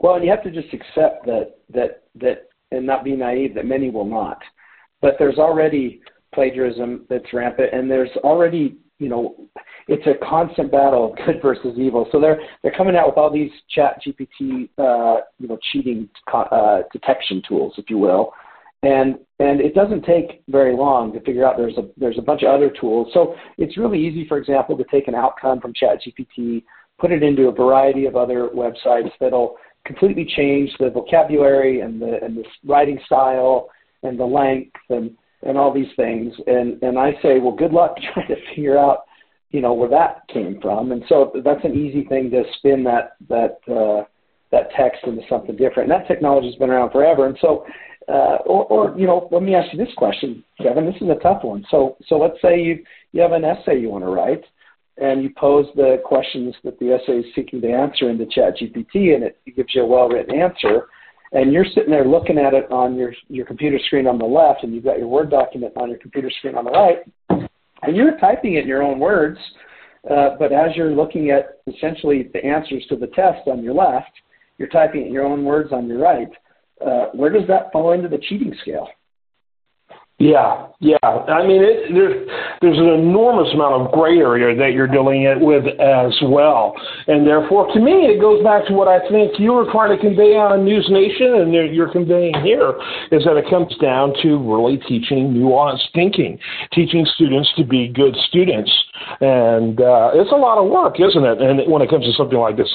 Well, 0.00 0.16
and 0.16 0.24
you 0.24 0.30
have 0.30 0.42
to 0.44 0.50
just 0.50 0.72
accept 0.74 1.24
that 1.26 1.56
that 1.72 2.04
that 2.16 2.48
and 2.70 2.86
not 2.86 3.04
be 3.04 3.16
naive 3.16 3.54
that 3.54 3.64
many 3.64 3.88
will 3.88 4.04
not. 4.04 4.42
But 5.06 5.14
there's 5.20 5.38
already 5.38 6.00
plagiarism 6.34 7.06
that's 7.08 7.32
rampant, 7.32 7.72
and 7.72 7.88
there's 7.88 8.10
already 8.24 8.76
you 8.98 9.08
know 9.08 9.36
it's 9.86 10.04
a 10.04 10.14
constant 10.26 10.72
battle 10.72 11.12
of 11.12 11.16
good 11.24 11.40
versus 11.40 11.78
evil. 11.78 12.08
So 12.10 12.20
they're 12.20 12.40
they're 12.64 12.74
coming 12.76 12.96
out 12.96 13.06
with 13.06 13.16
all 13.16 13.32
these 13.32 13.52
Chat 13.70 14.00
GPT 14.04 14.68
uh, 14.78 15.20
you 15.38 15.46
know 15.46 15.58
cheating 15.70 16.08
uh, 16.34 16.78
detection 16.92 17.40
tools, 17.48 17.74
if 17.78 17.88
you 17.88 17.98
will, 17.98 18.32
and 18.82 19.14
and 19.38 19.60
it 19.60 19.76
doesn't 19.76 20.02
take 20.04 20.42
very 20.48 20.74
long 20.74 21.12
to 21.12 21.20
figure 21.20 21.46
out 21.46 21.56
there's 21.56 21.78
a 21.78 21.88
there's 21.96 22.18
a 22.18 22.22
bunch 22.22 22.42
of 22.42 22.48
other 22.48 22.68
tools. 22.80 23.06
So 23.14 23.36
it's 23.58 23.78
really 23.78 24.04
easy, 24.04 24.26
for 24.26 24.38
example, 24.38 24.76
to 24.76 24.84
take 24.90 25.06
an 25.06 25.14
outcome 25.14 25.60
from 25.60 25.72
ChatGPT, 25.72 26.64
put 26.98 27.12
it 27.12 27.22
into 27.22 27.46
a 27.46 27.52
variety 27.52 28.06
of 28.06 28.16
other 28.16 28.48
websites 28.52 29.12
that'll 29.20 29.54
completely 29.84 30.24
change 30.36 30.68
the 30.80 30.90
vocabulary 30.90 31.82
and 31.82 32.02
the 32.02 32.18
and 32.24 32.38
the 32.38 32.44
writing 32.64 32.98
style 33.06 33.68
and 34.02 34.18
the 34.18 34.24
length 34.24 34.76
and 34.90 35.10
and 35.42 35.58
all 35.58 35.72
these 35.72 35.92
things. 35.96 36.34
And 36.46 36.82
and 36.82 36.98
I 36.98 37.12
say, 37.22 37.38
well, 37.38 37.54
good 37.54 37.72
luck 37.72 37.96
trying 38.14 38.28
to 38.28 38.36
figure 38.54 38.78
out, 38.78 39.04
you 39.50 39.60
know, 39.60 39.74
where 39.74 39.90
that 39.90 40.22
came 40.28 40.60
from. 40.60 40.92
And 40.92 41.04
so 41.08 41.32
that's 41.44 41.64
an 41.64 41.74
easy 41.74 42.04
thing 42.04 42.30
to 42.30 42.44
spin 42.58 42.84
that 42.84 43.16
that 43.28 43.58
uh, 43.72 44.04
that 44.50 44.70
text 44.76 45.04
into 45.04 45.22
something 45.28 45.56
different. 45.56 45.90
And 45.90 46.00
that 46.00 46.08
technology's 46.08 46.56
been 46.56 46.70
around 46.70 46.90
forever. 46.90 47.26
And 47.26 47.36
so 47.40 47.66
uh, 48.08 48.38
or, 48.46 48.64
or 48.66 48.98
you 48.98 49.06
know, 49.06 49.28
let 49.32 49.42
me 49.42 49.54
ask 49.54 49.72
you 49.72 49.84
this 49.84 49.94
question, 49.96 50.44
Kevin. 50.62 50.86
This 50.86 51.00
is 51.00 51.08
a 51.08 51.20
tough 51.22 51.42
one. 51.42 51.64
So, 51.70 51.96
so 52.06 52.16
let's 52.16 52.40
say 52.40 52.60
you 52.60 52.84
you 53.12 53.20
have 53.20 53.32
an 53.32 53.44
essay 53.44 53.80
you 53.80 53.90
want 53.90 54.04
to 54.04 54.10
write, 54.10 54.44
and 54.98 55.22
you 55.22 55.30
pose 55.36 55.66
the 55.74 56.00
questions 56.04 56.54
that 56.62 56.78
the 56.78 56.92
essay 56.92 57.18
is 57.18 57.34
seeking 57.34 57.60
to 57.62 57.68
answer 57.68 58.08
into 58.08 58.26
ChatGPT, 58.26 59.14
and 59.14 59.24
it 59.24 59.38
gives 59.56 59.74
you 59.74 59.82
a 59.82 59.86
well-written 59.86 60.38
answer. 60.38 60.86
And 61.32 61.52
you're 61.52 61.66
sitting 61.74 61.90
there 61.90 62.06
looking 62.06 62.38
at 62.38 62.54
it 62.54 62.70
on 62.70 62.96
your 62.96 63.12
your 63.28 63.46
computer 63.46 63.78
screen 63.86 64.06
on 64.06 64.18
the 64.18 64.24
left, 64.24 64.62
and 64.62 64.74
you've 64.74 64.84
got 64.84 64.98
your 64.98 65.08
Word 65.08 65.30
document 65.30 65.72
on 65.76 65.88
your 65.90 65.98
computer 65.98 66.30
screen 66.38 66.54
on 66.54 66.64
the 66.64 66.70
right, 66.70 66.98
and 67.82 67.96
you're 67.96 68.16
typing 68.18 68.54
it 68.54 68.62
in 68.62 68.68
your 68.68 68.82
own 68.82 68.98
words. 68.98 69.38
Uh, 70.08 70.36
but 70.38 70.52
as 70.52 70.76
you're 70.76 70.92
looking 70.92 71.30
at 71.30 71.58
essentially 71.66 72.30
the 72.32 72.44
answers 72.44 72.84
to 72.88 72.96
the 72.96 73.08
test 73.08 73.48
on 73.48 73.62
your 73.62 73.74
left, 73.74 74.12
you're 74.56 74.68
typing 74.68 75.02
it 75.02 75.06
in 75.08 75.12
your 75.12 75.24
own 75.24 75.44
words 75.44 75.72
on 75.72 75.88
your 75.88 75.98
right 75.98 76.28
uh, 76.84 77.06
where 77.12 77.30
does 77.30 77.46
that 77.48 77.72
fall 77.72 77.92
into 77.92 78.08
the 78.08 78.18
cheating 78.18 78.54
scale? 78.60 78.88
Yeah, 80.18 80.68
yeah. 80.80 80.96
I 81.04 81.46
mean, 81.46 81.60
it, 81.60 81.92
there's 81.92 82.28
there's 82.62 82.78
an 82.78 82.88
enormous 82.88 83.52
amount 83.52 83.84
of 83.84 83.92
gray 83.92 84.16
area 84.16 84.56
that 84.56 84.72
you're 84.72 84.88
dealing 84.88 85.28
it 85.28 85.38
with 85.38 85.68
as 85.76 86.16
well, 86.24 86.72
and 87.06 87.26
therefore, 87.26 87.68
to 87.74 87.78
me, 87.78 88.08
it 88.08 88.18
goes 88.18 88.42
back 88.42 88.64
to 88.68 88.72
what 88.72 88.88
I 88.88 89.06
think 89.10 89.38
you 89.38 89.52
were 89.52 89.70
trying 89.70 89.92
to 89.94 90.00
convey 90.00 90.32
on 90.40 90.64
News 90.64 90.88
Nation, 90.88 91.36
and 91.36 91.52
you're 91.52 91.92
conveying 91.92 92.32
here, 92.40 92.80
is 93.12 93.28
that 93.28 93.36
it 93.36 93.44
comes 93.50 93.76
down 93.76 94.14
to 94.22 94.40
really 94.40 94.78
teaching 94.88 95.36
nuanced 95.36 95.92
thinking, 95.92 96.38
teaching 96.72 97.04
students 97.14 97.52
to 97.58 97.64
be 97.64 97.88
good 97.88 98.16
students, 98.28 98.72
and 99.20 99.78
uh, 99.82 100.12
it's 100.14 100.32
a 100.32 100.40
lot 100.40 100.56
of 100.56 100.70
work, 100.70 100.96
isn't 100.98 101.24
it? 101.24 101.42
And 101.42 101.70
when 101.70 101.82
it 101.82 101.90
comes 101.90 102.06
to 102.06 102.12
something 102.16 102.38
like 102.38 102.56
this. 102.56 102.72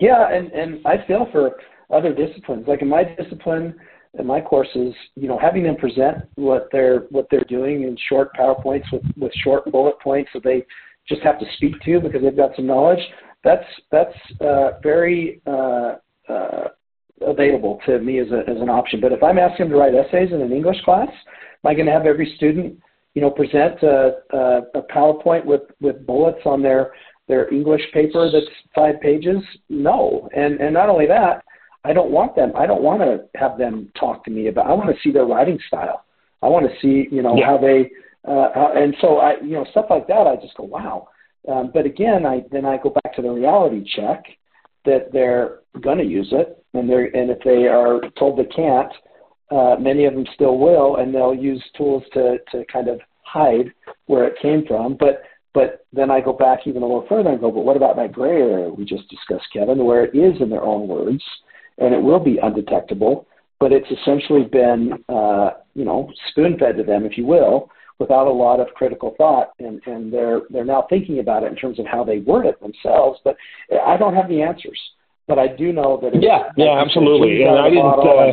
Yeah, 0.00 0.32
and 0.32 0.50
and 0.52 0.80
I 0.86 1.04
feel 1.06 1.28
for 1.30 1.52
other 1.92 2.14
disciplines. 2.14 2.66
Like 2.66 2.80
in 2.80 2.88
my 2.88 3.04
discipline, 3.04 3.74
in 4.18 4.26
my 4.26 4.40
courses, 4.40 4.94
you 5.16 5.28
know, 5.28 5.38
having 5.38 5.64
them 5.64 5.76
present 5.76 6.18
what 6.36 6.68
they're 6.72 7.00
what 7.10 7.26
they're 7.30 7.44
doing 7.44 7.82
in 7.82 7.96
short 8.08 8.30
PowerPoints 8.34 8.84
with 8.92 9.02
with 9.16 9.32
short 9.42 9.70
bullet 9.70 9.98
points 10.00 10.30
that 10.34 10.44
they 10.44 10.64
just 11.08 11.22
have 11.22 11.38
to 11.38 11.46
speak 11.56 11.74
to 11.84 12.00
because 12.00 12.22
they've 12.22 12.36
got 12.36 12.54
some 12.56 12.66
knowledge. 12.66 13.00
That's 13.42 13.66
that's 13.90 14.16
uh, 14.40 14.78
very 14.82 15.40
uh, 15.46 15.96
uh, 16.28 16.68
available 17.26 17.80
to 17.86 17.98
me 17.98 18.20
as 18.20 18.28
a 18.30 18.48
as 18.48 18.60
an 18.60 18.68
option. 18.68 19.00
But 19.00 19.12
if 19.12 19.22
I'm 19.22 19.38
asking 19.38 19.66
them 19.66 19.72
to 19.72 19.78
write 19.78 19.94
essays 19.94 20.32
in 20.32 20.40
an 20.40 20.52
English 20.52 20.80
class, 20.84 21.08
am 21.08 21.70
I 21.70 21.74
going 21.74 21.86
to 21.86 21.92
have 21.92 22.06
every 22.06 22.32
student, 22.36 22.78
you 23.14 23.22
know, 23.22 23.30
present 23.30 23.82
a, 23.82 24.12
a, 24.32 24.62
a 24.74 24.82
PowerPoint 24.94 25.44
with 25.44 25.62
with 25.80 26.06
bullets 26.06 26.40
on 26.44 26.62
their 26.62 26.92
their 27.26 27.52
English 27.52 27.82
paper 27.92 28.30
that's 28.30 28.46
five 28.74 29.00
pages? 29.00 29.42
No. 29.68 30.28
And 30.34 30.60
and 30.60 30.72
not 30.72 30.88
only 30.88 31.06
that, 31.06 31.44
I 31.84 31.92
don't 31.92 32.10
want 32.10 32.34
them. 32.34 32.52
I 32.56 32.66
don't 32.66 32.82
want 32.82 33.02
to 33.02 33.24
have 33.38 33.58
them 33.58 33.90
talk 33.98 34.24
to 34.24 34.30
me 34.30 34.48
about. 34.48 34.66
I 34.66 34.72
want 34.72 34.94
to 34.94 35.00
see 35.02 35.12
their 35.12 35.26
writing 35.26 35.58
style. 35.66 36.04
I 36.42 36.48
want 36.48 36.66
to 36.66 36.72
see, 36.80 37.08
you 37.14 37.22
know, 37.22 37.36
yeah. 37.36 37.46
how 37.46 37.58
they. 37.58 37.90
Uh, 38.26 38.48
how, 38.54 38.72
and 38.74 38.94
so 39.00 39.18
I, 39.18 39.34
you 39.42 39.52
know, 39.52 39.66
stuff 39.70 39.86
like 39.90 40.06
that. 40.08 40.26
I 40.26 40.36
just 40.36 40.56
go, 40.56 40.64
wow. 40.64 41.08
Um, 41.46 41.70
but 41.74 41.84
again, 41.84 42.24
I 42.24 42.42
then 42.50 42.64
I 42.64 42.78
go 42.78 42.90
back 42.90 43.14
to 43.16 43.22
the 43.22 43.30
reality 43.30 43.84
check 43.96 44.24
that 44.86 45.12
they're 45.12 45.60
going 45.80 45.98
to 45.98 46.04
use 46.04 46.28
it, 46.32 46.64
and 46.72 46.88
they're 46.88 47.14
and 47.14 47.30
if 47.30 47.38
they 47.44 47.66
are 47.66 48.00
told 48.18 48.38
they 48.38 48.46
can't, 48.46 48.92
uh, 49.50 49.76
many 49.78 50.06
of 50.06 50.14
them 50.14 50.26
still 50.34 50.58
will, 50.58 50.96
and 50.96 51.14
they'll 51.14 51.34
use 51.34 51.62
tools 51.76 52.02
to 52.14 52.38
to 52.50 52.64
kind 52.72 52.88
of 52.88 53.00
hide 53.22 53.72
where 54.06 54.24
it 54.26 54.38
came 54.40 54.64
from. 54.66 54.96
But 54.98 55.22
but 55.52 55.86
then 55.92 56.10
I 56.10 56.20
go 56.20 56.32
back 56.32 56.60
even 56.66 56.82
a 56.82 56.86
little 56.86 57.06
further 57.08 57.30
and 57.30 57.40
go, 57.40 57.50
but 57.50 57.64
what 57.64 57.76
about 57.76 57.96
that 57.96 58.12
gray 58.12 58.40
area 58.40 58.68
we 58.68 58.84
just 58.84 59.08
discussed, 59.08 59.46
Kevin, 59.52 59.84
where 59.84 60.04
it 60.04 60.14
is 60.14 60.40
in 60.40 60.50
their 60.50 60.64
own 60.64 60.88
words? 60.88 61.22
And 61.78 61.94
it 61.94 62.02
will 62.02 62.20
be 62.20 62.38
undetectable. 62.42 63.26
But 63.60 63.72
it's 63.72 63.90
essentially 63.90 64.44
been, 64.44 64.92
uh, 65.08 65.50
you 65.74 65.84
know, 65.84 66.10
spoon 66.30 66.58
fed 66.58 66.76
to 66.76 66.82
them, 66.82 67.06
if 67.06 67.16
you 67.16 67.24
will, 67.24 67.70
without 67.98 68.26
a 68.26 68.30
lot 68.30 68.60
of 68.60 68.66
critical 68.74 69.14
thought, 69.16 69.50
and, 69.58 69.80
and 69.86 70.12
they're 70.12 70.42
they're 70.50 70.64
now 70.64 70.86
thinking 70.90 71.20
about 71.20 71.44
it 71.44 71.50
in 71.50 71.56
terms 71.56 71.78
of 71.78 71.86
how 71.86 72.04
they 72.04 72.18
word 72.18 72.46
it 72.46 72.60
themselves. 72.60 73.20
But 73.24 73.36
I 73.86 73.96
don't 73.96 74.14
have 74.14 74.28
the 74.28 74.42
answers, 74.42 74.78
but 75.28 75.38
I 75.38 75.48
do 75.48 75.72
know 75.72 75.98
that. 76.02 76.20
yeah, 76.20 76.50
yeah, 76.56 76.82
absolutely. 76.84 77.44
And 77.44 77.58
I 77.58 77.70
didn't. 77.70 77.86
Uh, 77.86 78.32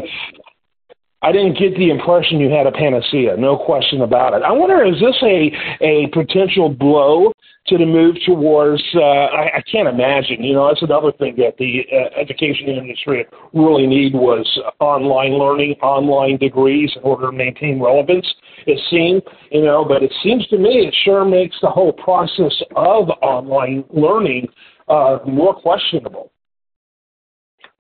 I 1.24 1.32
didn't 1.32 1.58
get 1.58 1.76
the 1.78 1.92
impression 1.92 2.40
you 2.40 2.50
had 2.50 2.66
a 2.66 2.72
panacea, 2.72 3.38
no 3.38 3.56
question 3.56 4.02
about 4.02 4.34
it. 4.34 4.42
I 4.42 4.52
wonder, 4.52 4.84
is 4.84 5.00
this 5.00 5.16
a 5.22 5.52
a 5.82 6.08
potential 6.08 6.68
blow 6.70 7.32
to 7.68 7.78
the 7.78 7.86
move 7.86 8.16
towards? 8.26 8.82
Uh, 8.96 9.02
I, 9.02 9.58
I 9.58 9.62
can't 9.72 9.88
imagine. 9.88 10.44
You 10.44 10.54
know, 10.54 10.68
that's 10.68 10.82
another 10.82 11.12
thing 11.12 11.36
that 11.38 11.58
the 11.60 11.86
uh, 11.94 12.20
education 12.20 12.70
industry 12.70 13.26
really 13.54 13.86
need 13.86 14.14
was 14.14 14.48
online 14.80 15.34
learning, 15.34 15.76
online 15.84 16.38
degrees 16.38 16.92
in 16.96 17.04
order 17.04 17.28
to 17.28 17.32
maintain 17.32 17.80
relevance. 17.80 18.28
It 18.66 18.80
seemed, 18.90 19.22
you 19.52 19.64
know, 19.64 19.86
but 19.86 20.02
it 20.02 20.12
seems 20.24 20.48
to 20.48 20.58
me 20.58 20.88
it 20.88 20.96
sure 21.04 21.24
makes 21.24 21.56
the 21.62 21.70
whole 21.70 21.94
process 21.94 22.54
of 22.76 23.10
online 23.22 23.84
learning 23.94 24.48
uh, 24.88 25.20
more 25.28 25.54
questionable. 25.54 26.32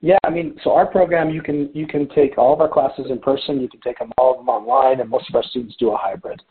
Yeah, 0.01 0.17
I 0.24 0.31
mean, 0.31 0.58
so 0.63 0.74
our 0.74 0.88
program, 0.88 1.29
you 1.29 1.43
can 1.43 1.70
you 1.74 1.86
can 1.86 2.10
take 2.10 2.38
all 2.38 2.53
of 2.53 2.60
our 2.60 2.67
classes 2.67 3.05
in 3.10 3.20
person, 3.20 3.62
you 3.62 3.70
can 3.70 3.81
take 3.81 4.00
them 4.00 4.12
all 4.17 4.31
of 4.31 4.38
them 4.39 4.50
online, 4.50 5.00
and 5.00 5.10
most 5.10 5.29
of 5.29 5.36
our 5.36 5.43
students 5.43 5.75
do 5.79 5.91
a 5.91 5.98
hybrid. 5.98 6.41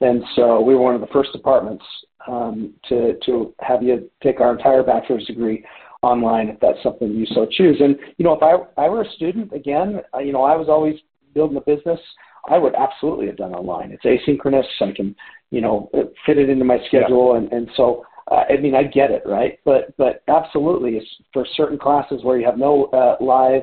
And 0.00 0.22
so 0.36 0.60
we 0.60 0.74
were 0.74 0.82
one 0.82 0.94
of 0.94 1.00
the 1.00 1.08
first 1.08 1.32
departments 1.32 1.84
um, 2.28 2.74
to 2.88 3.14
to 3.24 3.54
have 3.60 3.82
you 3.82 4.10
take 4.22 4.40
our 4.40 4.52
entire 4.52 4.82
bachelor's 4.82 5.24
degree 5.24 5.64
online 6.02 6.48
if 6.48 6.60
that's 6.60 6.82
something 6.82 7.10
you 7.10 7.26
so 7.26 7.46
choose. 7.50 7.80
And 7.80 7.96
you 8.18 8.24
know, 8.24 8.34
if 8.34 8.42
I 8.42 8.80
I 8.80 8.88
were 8.90 9.02
a 9.02 9.12
student 9.12 9.52
again, 9.54 10.00
you 10.22 10.32
know, 10.32 10.42
I 10.42 10.54
was 10.54 10.68
always 10.68 10.96
building 11.34 11.56
a 11.56 11.60
business. 11.62 12.00
I 12.48 12.58
would 12.58 12.74
absolutely 12.74 13.26
have 13.26 13.36
done 13.36 13.54
online. 13.54 13.90
It's 13.90 14.04
asynchronous. 14.04 14.64
I 14.80 14.92
can, 14.92 15.16
you 15.50 15.60
know, 15.60 15.90
fit 16.24 16.38
it 16.38 16.48
into 16.48 16.64
my 16.64 16.78
schedule, 16.86 17.32
yeah. 17.32 17.38
and 17.38 17.52
and 17.52 17.70
so 17.74 18.04
uh, 18.30 18.44
I 18.50 18.56
mean, 18.58 18.74
I 18.74 18.84
get 18.84 19.10
it, 19.10 19.22
right? 19.24 19.58
But 19.64 19.96
but 19.96 20.22
absolutely, 20.28 21.00
for 21.32 21.46
certain 21.56 21.78
classes 21.78 22.22
where 22.22 22.38
you 22.38 22.46
have 22.46 22.58
no 22.58 22.86
uh, 22.86 23.16
live 23.22 23.62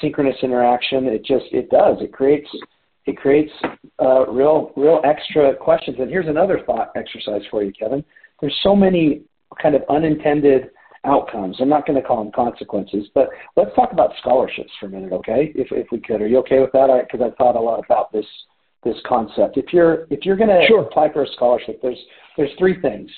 synchronous 0.00 0.36
interaction, 0.42 1.06
it 1.06 1.24
just 1.24 1.46
it 1.52 1.70
does 1.70 1.96
it 2.00 2.12
creates 2.12 2.48
it 3.06 3.16
creates 3.16 3.52
uh, 4.00 4.26
real 4.26 4.72
real 4.76 5.00
extra 5.04 5.54
questions. 5.56 5.96
And 5.98 6.10
here's 6.10 6.28
another 6.28 6.60
thought 6.66 6.92
exercise 6.96 7.42
for 7.50 7.62
you, 7.62 7.72
Kevin. 7.72 8.04
There's 8.40 8.58
so 8.62 8.74
many 8.74 9.22
kind 9.60 9.74
of 9.74 9.82
unintended 9.88 10.70
outcomes. 11.04 11.56
I'm 11.60 11.68
not 11.68 11.86
going 11.86 12.00
to 12.00 12.06
call 12.06 12.22
them 12.22 12.32
consequences, 12.32 13.06
but 13.14 13.28
let's 13.56 13.74
talk 13.76 13.92
about 13.92 14.12
scholarships 14.20 14.70
for 14.80 14.86
a 14.86 14.88
minute, 14.88 15.12
okay? 15.12 15.52
If 15.54 15.68
if 15.70 15.86
we 15.92 16.00
could, 16.00 16.20
are 16.20 16.26
you 16.26 16.38
okay 16.38 16.60
with 16.60 16.72
that? 16.72 16.88
Because 17.10 17.24
I've 17.24 17.36
thought 17.36 17.56
a 17.56 17.60
lot 17.60 17.82
about 17.84 18.12
this 18.12 18.26
this 18.84 18.96
concept. 19.06 19.56
If 19.56 19.72
you're 19.72 20.06
if 20.10 20.24
you're 20.24 20.36
going 20.36 20.50
to 20.50 20.66
sure. 20.66 20.82
apply 20.82 21.12
for 21.12 21.22
a 21.22 21.28
scholarship, 21.28 21.80
there's 21.82 21.98
there's 22.36 22.50
three 22.58 22.80
things. 22.80 23.10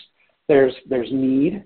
There's 0.48 0.74
there's 0.88 1.08
need, 1.10 1.64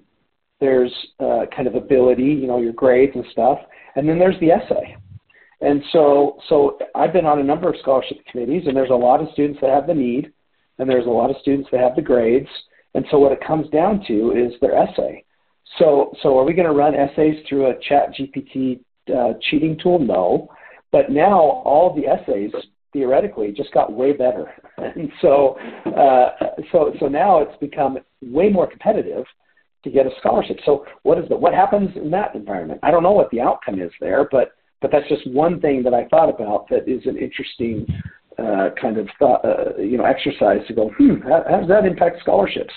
there's 0.60 0.92
uh, 1.18 1.46
kind 1.54 1.68
of 1.68 1.74
ability, 1.74 2.22
you 2.22 2.46
know, 2.46 2.60
your 2.60 2.72
grades 2.72 3.12
and 3.14 3.24
stuff, 3.32 3.58
and 3.96 4.08
then 4.08 4.18
there's 4.18 4.38
the 4.40 4.50
essay. 4.50 4.96
And 5.60 5.82
so 5.92 6.38
so 6.48 6.78
I've 6.94 7.12
been 7.12 7.26
on 7.26 7.40
a 7.40 7.44
number 7.44 7.68
of 7.68 7.76
scholarship 7.80 8.18
committees, 8.30 8.64
and 8.66 8.76
there's 8.76 8.90
a 8.90 8.94
lot 8.94 9.20
of 9.20 9.28
students 9.32 9.60
that 9.60 9.70
have 9.70 9.86
the 9.86 9.94
need, 9.94 10.32
and 10.78 10.88
there's 10.88 11.06
a 11.06 11.10
lot 11.10 11.30
of 11.30 11.36
students 11.42 11.68
that 11.72 11.80
have 11.80 11.96
the 11.96 12.02
grades. 12.02 12.48
And 12.94 13.04
so 13.10 13.18
what 13.18 13.32
it 13.32 13.44
comes 13.46 13.68
down 13.70 14.04
to 14.08 14.32
is 14.32 14.58
their 14.60 14.74
essay. 14.74 15.24
So 15.78 16.12
so 16.22 16.38
are 16.38 16.44
we 16.44 16.54
going 16.54 16.68
to 16.68 16.74
run 16.74 16.94
essays 16.94 17.44
through 17.48 17.66
a 17.66 17.78
Chat 17.88 18.14
GPT 18.14 18.80
uh, 19.14 19.34
cheating 19.50 19.78
tool? 19.82 19.98
No. 19.98 20.48
But 20.92 21.10
now 21.10 21.38
all 21.38 21.94
the 21.94 22.08
essays 22.08 22.50
theoretically 22.92 23.52
just 23.52 23.72
got 23.72 23.92
way 23.92 24.12
better. 24.12 24.52
And 24.78 25.12
so, 25.20 25.58
uh, 25.86 26.30
so, 26.72 26.94
so 26.98 27.06
now 27.06 27.42
it's 27.42 27.56
become 27.60 27.98
way 28.22 28.48
more 28.48 28.66
competitive 28.66 29.26
to 29.84 29.90
get 29.90 30.06
a 30.06 30.10
scholarship. 30.18 30.56
So 30.64 30.86
what 31.02 31.18
is 31.18 31.28
the, 31.28 31.36
what 31.36 31.52
happens 31.52 31.90
in 31.96 32.10
that 32.12 32.34
environment? 32.34 32.80
I 32.82 32.90
don't 32.90 33.02
know 33.02 33.12
what 33.12 33.30
the 33.30 33.42
outcome 33.42 33.78
is 33.78 33.90
there, 34.00 34.26
but, 34.32 34.52
but 34.80 34.90
that's 34.90 35.06
just 35.06 35.30
one 35.30 35.60
thing 35.60 35.82
that 35.82 35.92
I 35.92 36.06
thought 36.06 36.30
about 36.30 36.66
that 36.70 36.88
is 36.88 37.02
an 37.04 37.18
interesting 37.18 37.86
uh, 38.38 38.70
kind 38.80 38.96
of 38.96 39.06
thought, 39.18 39.44
uh, 39.44 39.76
you 39.78 39.98
know, 39.98 40.04
exercise 40.04 40.66
to 40.66 40.74
go, 40.74 40.90
hmm, 40.96 41.20
how, 41.28 41.44
how 41.48 41.60
does 41.60 41.68
that 41.68 41.84
impact 41.84 42.20
scholarships? 42.20 42.72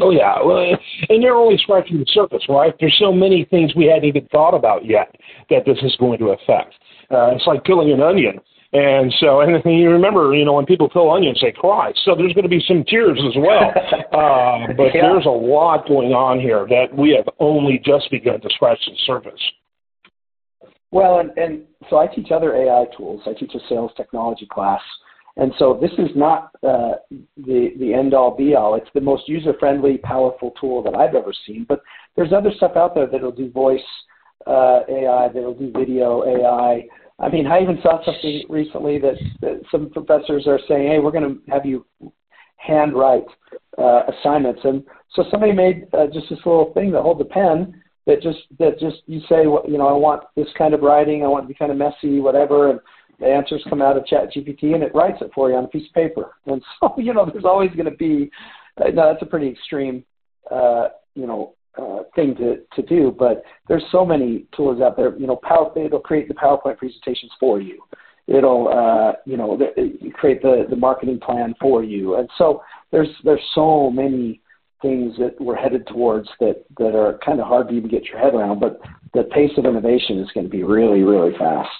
Oh 0.00 0.10
yeah, 0.10 0.36
well, 0.44 0.76
and 1.08 1.22
you're 1.22 1.34
only 1.34 1.58
scratching 1.58 1.98
the 1.98 2.06
surface, 2.12 2.44
right? 2.48 2.74
There's 2.78 2.96
so 3.00 3.12
many 3.12 3.46
things 3.50 3.74
we 3.74 3.86
hadn't 3.86 4.04
even 4.04 4.28
thought 4.30 4.54
about 4.54 4.84
yet 4.84 5.14
that 5.50 5.64
this 5.66 5.78
is 5.82 5.96
going 5.98 6.18
to 6.20 6.26
affect. 6.26 6.74
Uh, 7.10 7.32
it's 7.34 7.46
like 7.46 7.64
peeling 7.64 7.90
an 7.90 8.00
onion. 8.00 8.38
And 8.72 9.12
so, 9.20 9.40
and 9.40 9.62
you 9.64 9.88
remember, 9.90 10.34
you 10.34 10.44
know, 10.44 10.52
when 10.52 10.66
people 10.66 10.90
peel 10.90 11.08
onions, 11.10 11.38
they 11.40 11.52
cry. 11.52 11.90
So 12.04 12.14
there's 12.14 12.34
going 12.34 12.42
to 12.42 12.50
be 12.50 12.62
some 12.68 12.84
tears 12.84 13.18
as 13.26 13.34
well. 13.36 13.70
uh, 14.12 14.72
but 14.76 14.94
yeah. 14.94 15.08
there's 15.08 15.24
a 15.24 15.30
lot 15.30 15.88
going 15.88 16.12
on 16.12 16.38
here 16.38 16.66
that 16.68 16.94
we 16.94 17.14
have 17.16 17.32
only 17.38 17.80
just 17.82 18.10
begun 18.10 18.40
to 18.42 18.48
scratch 18.50 18.78
the 18.86 18.92
surface. 19.06 19.40
Well, 20.90 21.20
and, 21.20 21.30
and 21.38 21.62
so 21.88 21.98
I 21.98 22.08
teach 22.08 22.30
other 22.30 22.54
AI 22.54 22.84
tools. 22.96 23.22
I 23.26 23.32
teach 23.32 23.54
a 23.54 23.60
sales 23.70 23.92
technology 23.96 24.46
class. 24.50 24.80
And 25.38 25.52
so 25.58 25.78
this 25.80 25.92
is 25.92 26.10
not 26.16 26.50
uh, 26.66 26.96
the, 27.36 27.70
the 27.78 27.94
end 27.94 28.12
all 28.12 28.36
be 28.36 28.54
all. 28.54 28.74
It's 28.74 28.90
the 28.92 29.00
most 29.00 29.28
user 29.28 29.54
friendly, 29.58 29.96
powerful 29.98 30.52
tool 30.60 30.82
that 30.82 30.94
I've 30.94 31.14
ever 31.14 31.32
seen. 31.46 31.64
But 31.66 31.80
there's 32.16 32.32
other 32.32 32.50
stuff 32.56 32.72
out 32.76 32.94
there 32.94 33.06
that'll 33.06 33.32
do 33.32 33.50
voice 33.50 33.80
uh, 34.46 34.80
AI, 34.88 35.28
that'll 35.32 35.54
do 35.54 35.70
video 35.70 36.24
AI. 36.24 36.86
I 37.20 37.28
mean, 37.28 37.46
I 37.46 37.60
even 37.60 37.78
saw 37.82 38.04
something 38.04 38.44
recently 38.48 38.98
that, 38.98 39.14
that 39.40 39.62
some 39.70 39.90
professors 39.90 40.46
are 40.46 40.60
saying, 40.68 40.88
"Hey, 40.88 40.98
we're 40.98 41.10
going 41.10 41.24
to 41.34 41.52
have 41.52 41.66
you 41.66 41.84
handwrite 42.56 43.26
uh, 43.76 44.02
assignments," 44.08 44.60
and 44.64 44.84
so 45.14 45.24
somebody 45.30 45.52
made 45.52 45.88
uh, 45.92 46.06
just 46.06 46.28
this 46.30 46.38
little 46.44 46.72
thing 46.74 46.92
that 46.92 47.02
holds 47.02 47.20
a 47.20 47.24
pen 47.24 47.82
that 48.06 48.22
just 48.22 48.38
that 48.58 48.78
just 48.78 49.02
you 49.06 49.20
say, 49.28 49.42
you 49.42 49.78
know, 49.78 49.86
I 49.86 49.92
want 49.92 50.24
this 50.36 50.48
kind 50.56 50.74
of 50.74 50.80
writing, 50.80 51.24
I 51.24 51.28
want 51.28 51.44
to 51.44 51.48
be 51.48 51.54
kind 51.54 51.70
of 51.70 51.76
messy, 51.76 52.20
whatever, 52.20 52.70
and 52.70 52.80
the 53.20 53.26
answers 53.26 53.64
come 53.68 53.82
out 53.82 53.96
of 53.96 54.06
Chat 54.06 54.32
GPT 54.32 54.74
and 54.74 54.82
it 54.82 54.94
writes 54.94 55.18
it 55.20 55.30
for 55.34 55.50
you 55.50 55.56
on 55.56 55.64
a 55.64 55.68
piece 55.68 55.86
of 55.88 55.94
paper. 55.94 56.36
And 56.46 56.62
so, 56.80 56.94
you 56.98 57.12
know, 57.12 57.28
there's 57.30 57.44
always 57.44 57.70
going 57.70 57.90
to 57.90 57.96
be. 57.96 58.30
Uh, 58.80 58.90
no, 58.90 59.12
that's 59.12 59.22
a 59.22 59.26
pretty 59.26 59.48
extreme, 59.48 60.04
uh, 60.50 60.88
you 61.14 61.26
know, 61.26 61.54
uh, 61.76 62.02
thing 62.14 62.34
to, 62.36 62.58
to 62.74 62.82
do, 62.82 63.14
but 63.16 63.42
there's 63.68 63.84
so 63.92 64.04
many 64.04 64.46
tools 64.56 64.80
out 64.80 64.96
there. 64.96 65.16
You 65.18 65.26
know, 65.26 65.36
Power, 65.36 65.70
it'll 65.76 66.00
create 66.00 66.28
the 66.28 66.34
PowerPoint 66.34 66.78
presentations 66.78 67.32
for 67.38 67.60
you. 67.60 67.82
It'll, 68.26 68.68
uh, 68.68 69.12
you 69.24 69.36
know, 69.36 69.56
the, 69.56 70.10
create 70.12 70.42
the, 70.42 70.66
the 70.68 70.76
marketing 70.76 71.18
plan 71.18 71.54
for 71.60 71.82
you. 71.82 72.16
And 72.16 72.28
so 72.36 72.62
there's 72.90 73.08
there's 73.24 73.40
so 73.54 73.90
many 73.90 74.40
things 74.82 75.16
that 75.18 75.34
we're 75.40 75.56
headed 75.56 75.86
towards 75.86 76.28
that 76.40 76.64
that 76.78 76.94
are 76.94 77.18
kind 77.24 77.40
of 77.40 77.46
hard 77.46 77.68
to 77.68 77.74
even 77.74 77.88
get 77.88 78.04
your 78.04 78.18
head 78.18 78.34
around. 78.34 78.60
But 78.60 78.80
the 79.14 79.24
pace 79.24 79.50
of 79.56 79.64
innovation 79.64 80.18
is 80.18 80.30
going 80.34 80.44
to 80.44 80.50
be 80.50 80.62
really 80.62 81.02
really 81.02 81.36
fast. 81.38 81.70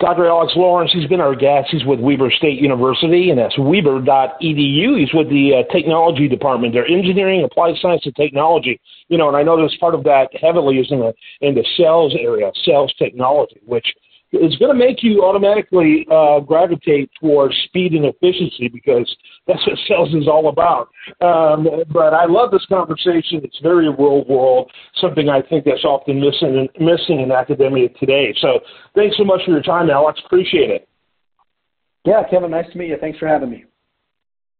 Dr. 0.00 0.26
Alex 0.26 0.52
Lawrence, 0.56 0.92
he's 0.92 1.08
been 1.08 1.20
our 1.20 1.34
guest. 1.34 1.68
He's 1.70 1.84
with 1.84 2.00
Weber 2.00 2.30
State 2.30 2.60
University, 2.60 3.30
and 3.30 3.38
that's 3.38 3.56
weber.edu. 3.58 4.98
He's 4.98 5.12
with 5.12 5.28
the 5.28 5.62
uh, 5.62 5.72
technology 5.72 6.28
department. 6.28 6.72
They're 6.72 6.86
engineering, 6.86 7.44
applied 7.44 7.74
science, 7.80 8.02
and 8.04 8.14
technology. 8.16 8.80
You 9.08 9.18
know, 9.18 9.28
and 9.28 9.36
I 9.36 9.42
know 9.42 9.60
this 9.60 9.76
part 9.78 9.94
of 9.94 10.04
that 10.04 10.28
heavily 10.40 10.78
is 10.78 10.90
in 10.90 11.00
the 11.00 11.12
in 11.40 11.54
the 11.54 11.64
sales 11.76 12.14
area, 12.18 12.50
sales 12.64 12.92
technology, 12.98 13.60
which 13.66 13.86
is 14.34 14.56
going 14.56 14.72
to 14.72 14.78
make 14.78 15.02
you 15.02 15.24
automatically 15.24 16.06
uh, 16.10 16.40
gravitate 16.40 17.10
towards 17.20 17.54
speed 17.64 17.92
and 17.92 18.04
efficiency 18.04 18.68
because 18.68 19.14
that's 19.46 19.64
what 19.66 19.78
sales 19.88 20.14
is 20.14 20.28
all 20.28 20.48
about. 20.48 20.88
Um, 21.20 21.66
but 21.92 22.14
I 22.14 22.26
love 22.26 22.50
this 22.50 22.64
conversation. 22.66 23.40
It's 23.44 23.58
very 23.62 23.88
real 23.88 24.24
world, 24.24 24.70
something 25.00 25.28
I 25.28 25.42
think 25.42 25.64
that's 25.64 25.84
often 25.84 26.20
missing 26.20 26.68
in, 26.74 26.84
missing 26.84 27.20
in 27.20 27.32
academia 27.32 27.88
today. 28.00 28.34
So 28.40 28.60
thanks 28.94 29.16
so 29.16 29.24
much 29.24 29.40
for 29.44 29.52
your 29.52 29.62
time, 29.62 29.90
Alex. 29.90 30.20
Appreciate 30.24 30.70
it. 30.70 30.88
Yeah, 32.04 32.22
Kevin, 32.30 32.50
nice 32.50 32.70
to 32.72 32.78
meet 32.78 32.88
you. 32.88 32.98
Thanks 33.00 33.18
for 33.18 33.26
having 33.26 33.50
me. 33.50 33.64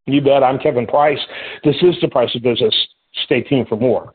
You 0.07 0.21
bet. 0.21 0.43
I'm 0.43 0.59
Kevin 0.59 0.85
Price. 0.85 1.19
This 1.63 1.75
is 1.81 1.95
The 2.01 2.07
Price 2.07 2.33
of 2.35 2.43
Business. 2.43 2.75
Stay 3.25 3.41
tuned 3.41 3.67
for 3.67 3.75
more. 3.75 4.13